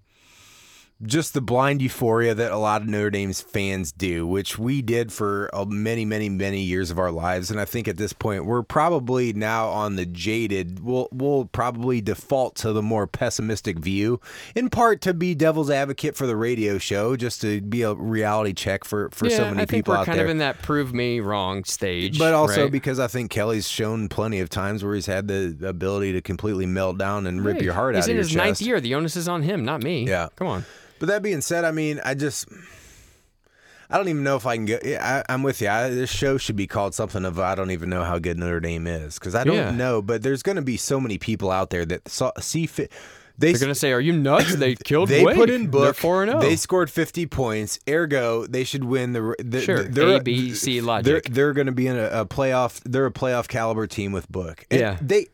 [1.03, 5.11] just the blind euphoria that a lot of Notre Dame's fans do, which we did
[5.11, 8.45] for uh, many, many, many years of our lives, and I think at this point
[8.45, 10.83] we're probably now on the jaded.
[10.83, 14.19] We'll we'll probably default to the more pessimistic view,
[14.55, 18.53] in part to be devil's advocate for the radio show, just to be a reality
[18.53, 20.25] check for for yeah, so many I think people we're out kind there.
[20.25, 22.19] of in that prove me wrong stage.
[22.19, 22.71] But also right?
[22.71, 26.65] because I think Kelly's shown plenty of times where he's had the ability to completely
[26.65, 28.37] melt down and rip Hey, your heart he's out in of your his chest.
[28.37, 28.79] ninth year.
[28.79, 30.05] The onus is on him, not me.
[30.07, 30.29] Yeah.
[30.35, 30.65] come on.
[31.01, 32.47] But that being said, I mean, I just.
[33.89, 34.85] I don't even know if I can get.
[34.85, 35.67] Yeah, I, I'm with you.
[35.67, 38.59] I, this show should be called something of I don't even know how good Notre
[38.59, 39.71] Dame is because I don't Yeah.
[39.71, 40.01] know.
[40.03, 42.91] But there's going to be so many people out there that saw, see fit.
[43.37, 44.55] They They're gonna say, "Are you nuts?
[44.55, 45.35] They killed they Wake.
[45.35, 45.95] put in They're book.
[45.95, 46.49] four and oh." zero.
[46.51, 47.79] They scored 50 points.
[47.89, 49.33] Ergo, they should win the.
[49.39, 51.23] the Sure, they're, A, B, C They're, logic.
[51.31, 52.79] they're going to be in a, a playoff.
[52.85, 54.65] They're a playoff caliber team with book.
[54.69, 54.97] And Yeah.
[55.01, 55.25] They.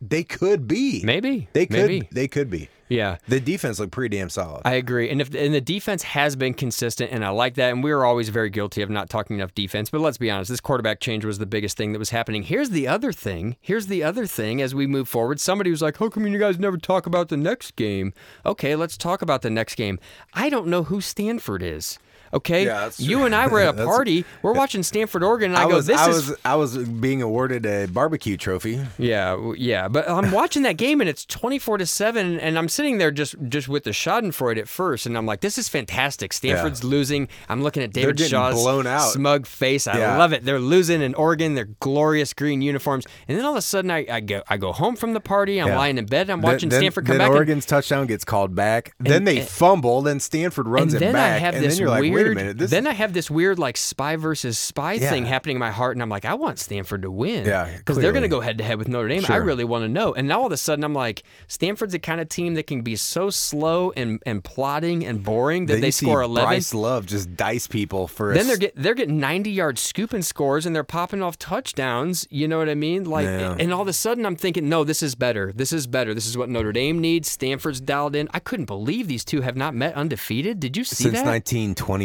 [0.00, 1.02] They could be.
[1.04, 1.48] Maybe.
[1.52, 1.76] They could.
[1.76, 2.08] Maybe.
[2.10, 2.68] They could be.
[2.88, 3.16] Yeah.
[3.26, 4.62] The defense looked pretty damn solid.
[4.66, 7.72] I agree, and if and the defense has been consistent, and I like that.
[7.72, 9.88] And we are always very guilty of not talking enough defense.
[9.88, 12.42] But let's be honest, this quarterback change was the biggest thing that was happening.
[12.42, 13.56] Here's the other thing.
[13.60, 14.60] Here's the other thing.
[14.60, 17.36] As we move forward, somebody was like, "How come you guys never talk about the
[17.38, 18.12] next game?"
[18.44, 19.98] Okay, let's talk about the next game.
[20.34, 21.98] I don't know who Stanford is.
[22.34, 24.24] Okay, Yeah, you and I were at a party.
[24.42, 26.78] We're watching Stanford, Oregon, and I, I go, was "This I is was I was
[26.78, 28.80] being awarded a barbecue trophy.
[28.98, 32.98] yeah, yeah, but I'm watching that game and it's 24 to 7 and I'm sitting
[32.98, 36.32] there just just with the Schadenfreude at first and I'm like this is fantastic.
[36.32, 37.28] Stanford's losing.
[37.48, 39.10] I'm looking at David Shaw's blown out.
[39.10, 39.86] smug face.
[39.86, 40.16] I Yeah.
[40.16, 40.44] love it.
[40.44, 43.06] They're losing in Oregon, their glorious green uniforms.
[43.28, 45.60] And then all of a sudden I, I go I go home from the party.
[45.60, 45.76] I'm Yeah.
[45.78, 46.30] lying in bed.
[46.30, 48.94] I'm watching then, Stanford come then back and- Oregon's touchdown gets called back.
[48.98, 50.00] then they and- fumble.
[50.00, 51.34] Then Stanford runs and it then back.
[51.34, 52.36] I have and this then you're like, weird.
[52.36, 52.58] minute.
[52.58, 55.10] This then I have this weird like spy versus spy Yeah.
[55.10, 57.44] thing happening in my heart, and I'm like, I want Stanford to win.
[57.46, 59.24] Yeah, because they're going to go head to head with Notre Dame.
[59.28, 60.12] I really want to know.
[60.14, 62.82] And now all of a sudden, I'm like, Stanford's the kind of team that can
[62.82, 66.48] be so slow and and plodding and boring that then they score 11.
[66.48, 68.34] Bryce Love just dice people for.
[68.34, 72.26] Then they're get they're getting 90 yard scooping scores and they're popping off touchdowns.
[72.30, 73.04] You know what I mean?
[73.04, 73.56] Like, Yeah.
[73.58, 75.52] and all of a sudden I'm thinking, no, this is better.
[75.54, 76.14] This is better.
[76.14, 77.30] This is what Notre Dame needs.
[77.30, 78.28] Stanford's dialed in.
[78.32, 80.60] I couldn't believe these two have not met undefeated.
[80.60, 81.10] Did you see that?
[81.10, 81.26] since that?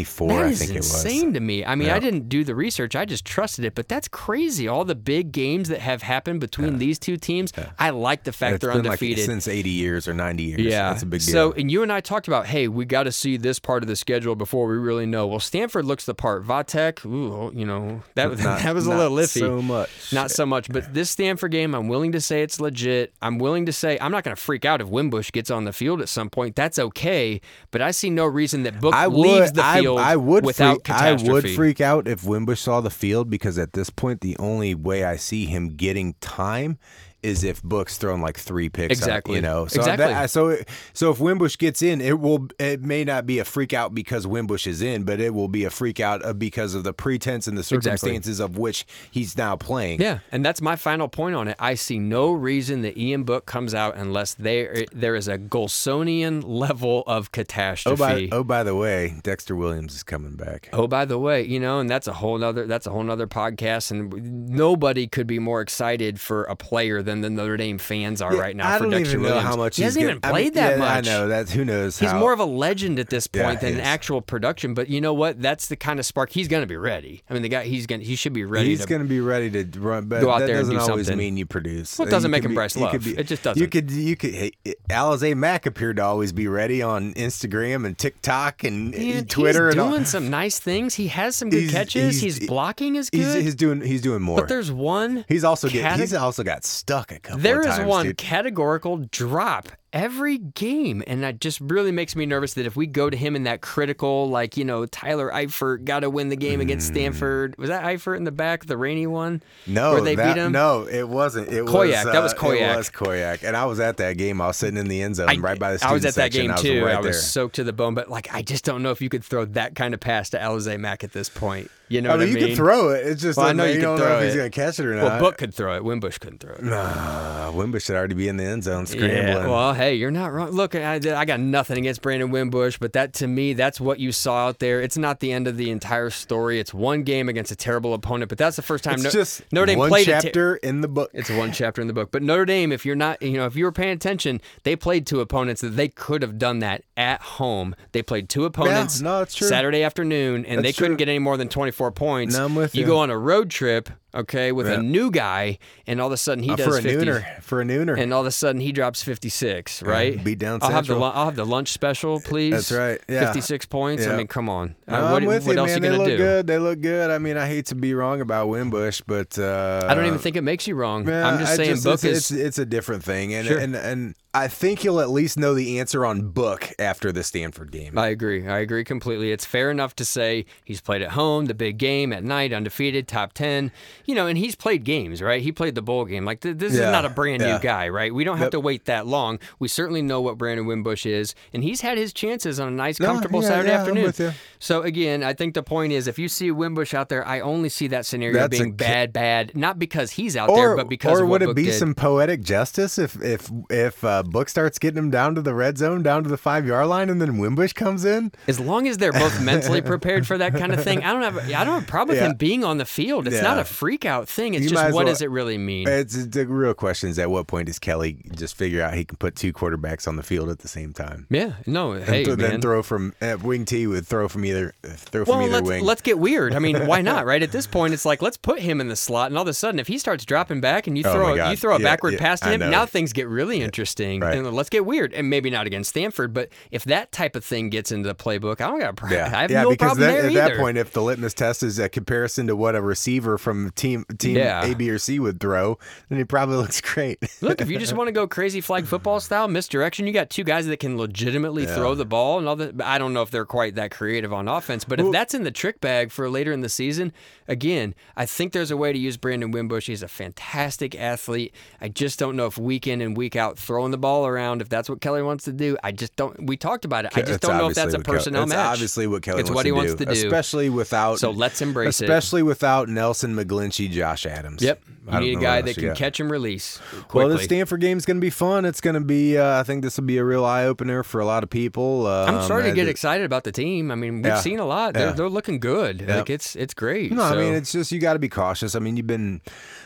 [0.07, 1.05] 1924, That I think it was.
[1.05, 1.65] insane to me.
[1.65, 3.75] I mean, I didn't do the research; I just trusted it.
[3.75, 4.67] But that's crazy.
[4.67, 8.61] All the big games that have happened between these two teams, I like the fact
[8.61, 9.17] they're undefeated.
[9.19, 10.61] like since 80 years or 90 years.
[10.61, 11.33] yeah, that's a big deal.
[11.33, 13.87] So, and you and I talked about, hey, we got to see this part of
[13.87, 15.27] the schedule before we really know.
[15.27, 16.45] Well, Stanford looks the part.
[16.45, 19.39] Vatek, ooh, oh, you know, that Not- that was a little iffy.
[19.39, 19.89] so much.
[20.13, 20.69] Not so much.
[20.71, 23.13] But this Stanford game, I'm willing to say it's legit.
[23.21, 25.73] I'm willing to say I'm not going to freak out if Wimbush gets on the
[25.73, 26.55] field at some point.
[26.55, 27.41] That's okay.
[27.71, 30.45] But I see no reason that Book I leaves would, the I, field I would
[30.45, 34.21] without freak, I would freak out if Wimbush saw the field because at this point,
[34.21, 36.77] the only way I see him getting time
[37.23, 39.01] is if Book's thrown like three picks.
[39.01, 39.35] out, Exactly.
[39.35, 40.07] you know, so Exactly.
[40.07, 40.57] That, so
[40.93, 42.47] so if Wimbush gets in, it will.
[42.59, 45.63] It may not be a freak out because Wimbush is in, but it will be
[45.63, 49.55] a freak out uh, because of the pretense and the circumstances of which he's now
[49.55, 50.01] playing.
[50.01, 51.55] Yeah, and that's my final point on it.
[51.59, 56.43] I see no reason that Ian Book comes out unless there there is a Golsonian
[56.45, 58.01] level of catastrophe.
[58.03, 60.69] Oh by oh by the way, Dexter Williams is coming back.
[60.73, 63.27] Oh, by the way, you know, and that's a whole nother that's a whole nother
[63.27, 68.21] podcast, and nobody could be more excited for a player than the Notre Dame fans
[68.21, 70.17] are Yeah, right now I for don't Dexter even know how much he hasn't gonna-
[70.17, 71.07] even I mean, played that yeah, much.
[71.07, 71.49] I know that.
[71.49, 71.97] Who knows?
[71.97, 74.73] He's how, more of a legend at this point he than an actual production.
[74.75, 75.41] But you know what?
[75.41, 77.23] That's the kind of spark he's going to be ready.
[77.29, 78.69] I mean, the guy he's going he should be ready.
[78.69, 80.91] He's going to be ready to run, but go out that there and doesn't do
[80.91, 81.17] always something.
[81.17, 81.97] mean you produce.
[81.97, 83.03] Well, it doesn't You make him be- Bryce Love.
[83.03, 83.61] be- It just doesn't.
[83.61, 84.33] You could, you could.
[84.33, 89.25] Hey, eh, Alize Mack appeared to always be ready on Instagram and TikTok and Man,
[89.25, 89.89] Twitter he's and all.
[89.91, 90.95] doing some nice things.
[90.95, 92.21] He has some good He's- catches.
[92.21, 93.19] he's- He's, blocking is good.
[93.21, 93.81] He's, he's doing.
[93.81, 94.39] He's doing more.
[94.39, 95.23] but there's one.
[95.29, 96.63] he's also get, cate- he's also got
[96.97, 97.41] stuck a couple.
[97.41, 98.17] There is times, one dude.
[98.17, 103.09] categorical drop every game, and that just really makes me nervous that if we go
[103.09, 106.61] to him in that critical, like you know, Tyler Eifert got to win the game
[106.61, 107.55] against Stanford.
[107.57, 109.41] Was that Eifert in the back, the rainy one?
[109.65, 110.51] No, where they that, beat him.
[110.51, 111.49] no, it wasn't.
[111.49, 112.73] It Koyack, was that was uh, Koyack.
[112.73, 114.41] It was Koyack, and I was at that game.
[114.41, 115.85] I was sitting in the end zone, right by the.
[115.85, 116.43] I was at that section.
[116.43, 116.85] game I was too.
[116.85, 119.09] Right I was soaked to the bone, but like I just don't know if you
[119.09, 121.69] could throw that kind of pass to Alize Mack at this point.
[121.89, 122.47] You know I what mean, I you mean?
[122.47, 123.07] can throw it.
[123.07, 124.85] It's just Well, I know you don't know throw if he's going to catch it
[124.85, 125.03] or not.
[125.03, 125.83] well, Book could throw it.
[125.83, 126.63] Wimbush couldn't throw it.
[126.63, 129.15] Nah, Wimbush should already be in the end zone scrambling.
[129.15, 130.51] Yeah, well, hey, you're not wrong.
[130.51, 134.11] Look, I, I got nothing against Brandon Wimbush, but that to me, that's what you
[134.11, 134.81] saw out there.
[134.81, 136.59] It's not the end of the entire story.
[136.59, 139.41] It's one game against a terrible opponent, but that's the first time it's No- just
[139.53, 141.09] Notre Dame one played ter- chapter in the book.
[141.13, 142.11] It's one chapter in the book.
[142.11, 145.07] But Notre Dame, if you're not, you know, if you were paying attention, they played
[145.07, 147.75] two opponents that they could have done that at home.
[147.93, 149.47] They played two opponents no, it's true.
[149.47, 150.97] Saturday afternoon, and they couldn't true.
[150.97, 152.35] get any more than 24 points.
[152.35, 152.87] No, I'm with you you.
[152.87, 154.75] go on a road trip, okay, with Yeah.
[154.75, 157.05] a new guy, and all of a sudden he Uh, does for a 50.
[157.05, 157.41] nooner.
[157.41, 157.99] For a nooner.
[157.99, 160.23] And all of a sudden he drops 56, right?
[160.23, 162.51] beat down I'll have the I'll have the lunch special, please.
[162.51, 163.19] That's right, yeah.
[163.25, 164.05] 56 points.
[164.07, 164.75] I mean, come on.
[164.87, 165.75] No, Uh, what I'm with what you, else man.
[165.77, 166.17] you they gonna look do?
[166.17, 166.47] good.
[166.47, 167.11] They look good.
[167.11, 170.35] I mean, I hate to be wrong about Wimbush, but uh, I don't even think
[170.35, 171.07] it makes you wrong.
[171.07, 173.57] Yeah, I'm just I saying Book it's, is it's, it's a different thing, and Sure.
[173.57, 177.71] and and I think you'll at least know the answer on Book after the Stanford
[177.71, 177.97] game.
[177.97, 178.47] I agree.
[178.47, 179.31] I agree completely.
[179.31, 183.07] It's fair enough to say he's played at home, the big game at night, undefeated,
[183.07, 183.71] top 10.
[184.07, 185.41] You know, and he's played games, right?
[185.41, 186.25] He played the bowl game.
[186.25, 187.57] Like, th- this Yeah, is not a brand yeah.
[187.57, 188.11] new guy, right?
[188.13, 188.51] We don't have Yep.
[188.51, 189.37] to wait that long.
[189.59, 192.99] We certainly know what Brandon Wimbush is, and he's had his chances on a nice,
[192.99, 194.13] No, comfortable yeah, Saturday afternoon.
[194.59, 197.69] So, again, I think the point is if you see Wimbush out there, I only
[197.69, 201.19] see that scenario That's being bad, bad, not because he's out or there, but because
[201.19, 201.73] or would it be did.
[201.73, 205.77] some poetic justice if if if uh, Book starts getting him down to the red
[205.77, 208.31] zone, down to the five yard line, and then Wimbush comes in.
[208.47, 211.37] As long as they're both mentally prepared for that kind of thing, I don't have
[211.37, 213.27] I don't have a problem with him being on the field.
[213.27, 213.65] It's not a a
[213.97, 214.53] freak out thing.
[214.53, 215.87] It's You just what well- does it really mean?
[215.87, 219.17] It's the real question is at what point does Kelly just figure out he can
[219.17, 221.25] put two quarterbacks on the field at the same time?
[221.29, 222.49] yeah, no, And hey th- man.
[222.51, 225.67] then throw from uh, wing T would throw from either throw from well, either let's
[225.67, 225.83] wing.
[225.83, 226.53] let's get weird.
[226.53, 227.25] I mean, why not?
[227.25, 229.47] Right at this point, it's like let's put him in the slot, and all of
[229.47, 231.75] a sudden, if he starts dropping back and you Oh throw my a, you throw
[231.75, 232.69] a Yeah, backward yeah, pass to I him, know.
[232.69, 234.19] now things get really interesting.
[234.21, 234.37] Right.
[234.37, 237.69] And let's get weird, and maybe not against Stanford, but if that type of thing
[237.69, 239.17] gets into the playbook, I don't got a problem.
[239.19, 241.33] yeah, I have yeah, no because problem then, there at that point, if the litmus
[241.33, 243.86] test is a comparison to what a receiver from team
[244.17, 244.65] team Yeah.
[244.65, 245.77] A, B, or C would throw,
[246.09, 247.19] then he probably looks great.
[247.41, 250.43] Look, if you just want to go crazy flag football style, misdirection, you got two
[250.43, 252.81] guys that can legitimately throw the ball and all that.
[252.81, 255.51] I don't know if they're quite that creative on offense, but if that's in the
[255.51, 257.13] trick bag for later in the season,
[257.47, 259.87] again, I think there's a way to use Brandon Wimbush.
[259.87, 261.53] He's a fantastic athlete.
[261.81, 264.69] I just don't know if week in and week out throwing the ball around, if
[264.69, 265.77] that's what Kelly wants to do.
[265.83, 266.45] I just don't.
[266.47, 267.11] We talked about it.
[267.17, 268.65] I just don't know if that's a personnel it's match.
[268.73, 270.25] obviously what Kelly It's wants what he to wants do, to do.
[270.27, 271.19] especially without.
[271.19, 272.05] So let's embrace it.
[272.05, 274.61] especially without Nelson McGlinchey, Josh Adams.
[274.61, 274.81] Yep.
[275.09, 277.37] You need a guy that can catch and release Well, quickly.
[277.37, 278.65] the Stanford is going to be fun.
[278.65, 279.37] It's going to be.
[279.37, 282.07] Uh, I think this will be a real eye opener for a lot of people.
[282.07, 283.89] Um, I'm starting to get it- excited about the team.
[283.89, 284.39] I mean, we've Yeah.
[284.41, 284.95] seen a lot.
[284.95, 285.13] They're, Yeah.
[285.13, 286.01] they're looking good.
[286.05, 286.17] Yeah.
[286.17, 287.13] Like it's it's great.
[287.13, 288.75] No, I mean it's just you got to be cautious.
[288.75, 289.39] I mean you've been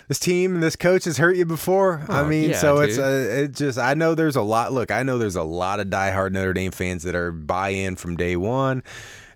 [0.08, 2.04] this team, and this coach has hurt you before.
[2.10, 4.74] I Oh, mean, yeah, so it's uh, it just I know there's a lot.
[4.74, 7.96] Look, I know there's a lot of diehard Notre Dame fans that are buy in
[7.96, 8.82] from day one.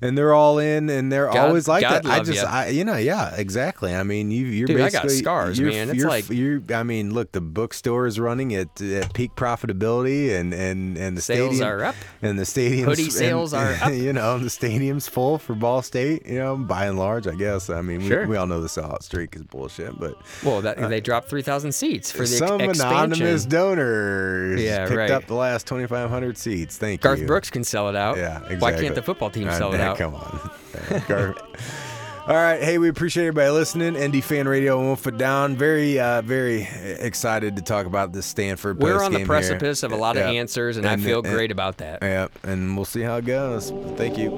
[0.06, 2.10] And they're all in, and they're God- always like God that.
[2.12, 2.50] I just, ya.
[2.50, 3.94] I, you know, yeah, exactly.
[3.96, 5.90] I mean, you, you're Dude, I got basically scars, you're, man.
[5.90, 6.62] It's you're, like- you're.
[6.74, 11.22] I mean, look, the bookstore is running at, at peak profitability, and and and the
[11.22, 11.96] Sales stadium are up.
[12.22, 13.92] and the stadium Hoodie sales are up.
[13.94, 16.26] You know, the stadium's full for Ball State.
[16.26, 17.70] You know, by and large, I guess.
[17.70, 18.28] I mean, we, Sure.
[18.28, 22.12] we all know the sellout streak is bullshit, but Well, that, they dropped 3,000 seats
[22.12, 25.12] for the some anonymous donors Yeah, picked right.
[25.12, 26.78] up the last 2,500 seats.
[26.78, 27.24] Thank Garth you.
[27.26, 28.18] Garth Brooks can sell it out.
[28.18, 28.58] Yeah, exactly.
[28.60, 30.52] Why can't the football team Uh, sell it yeah, out?
[31.08, 31.36] Come on.
[32.28, 33.94] All right, hey, we appreciate everybody listening.
[34.04, 35.56] ND Fan Radio won't foot down.
[35.56, 36.68] Very, uh, very
[37.00, 38.80] excited to talk about this Stanford.
[38.80, 39.26] We're on the postgame here.
[39.28, 40.40] precipice of a lot of Yeah.
[40.40, 42.00] answers, and, I feel great about that.
[42.02, 43.72] Yeah, and we'll see how it goes.
[43.96, 44.32] Thank you.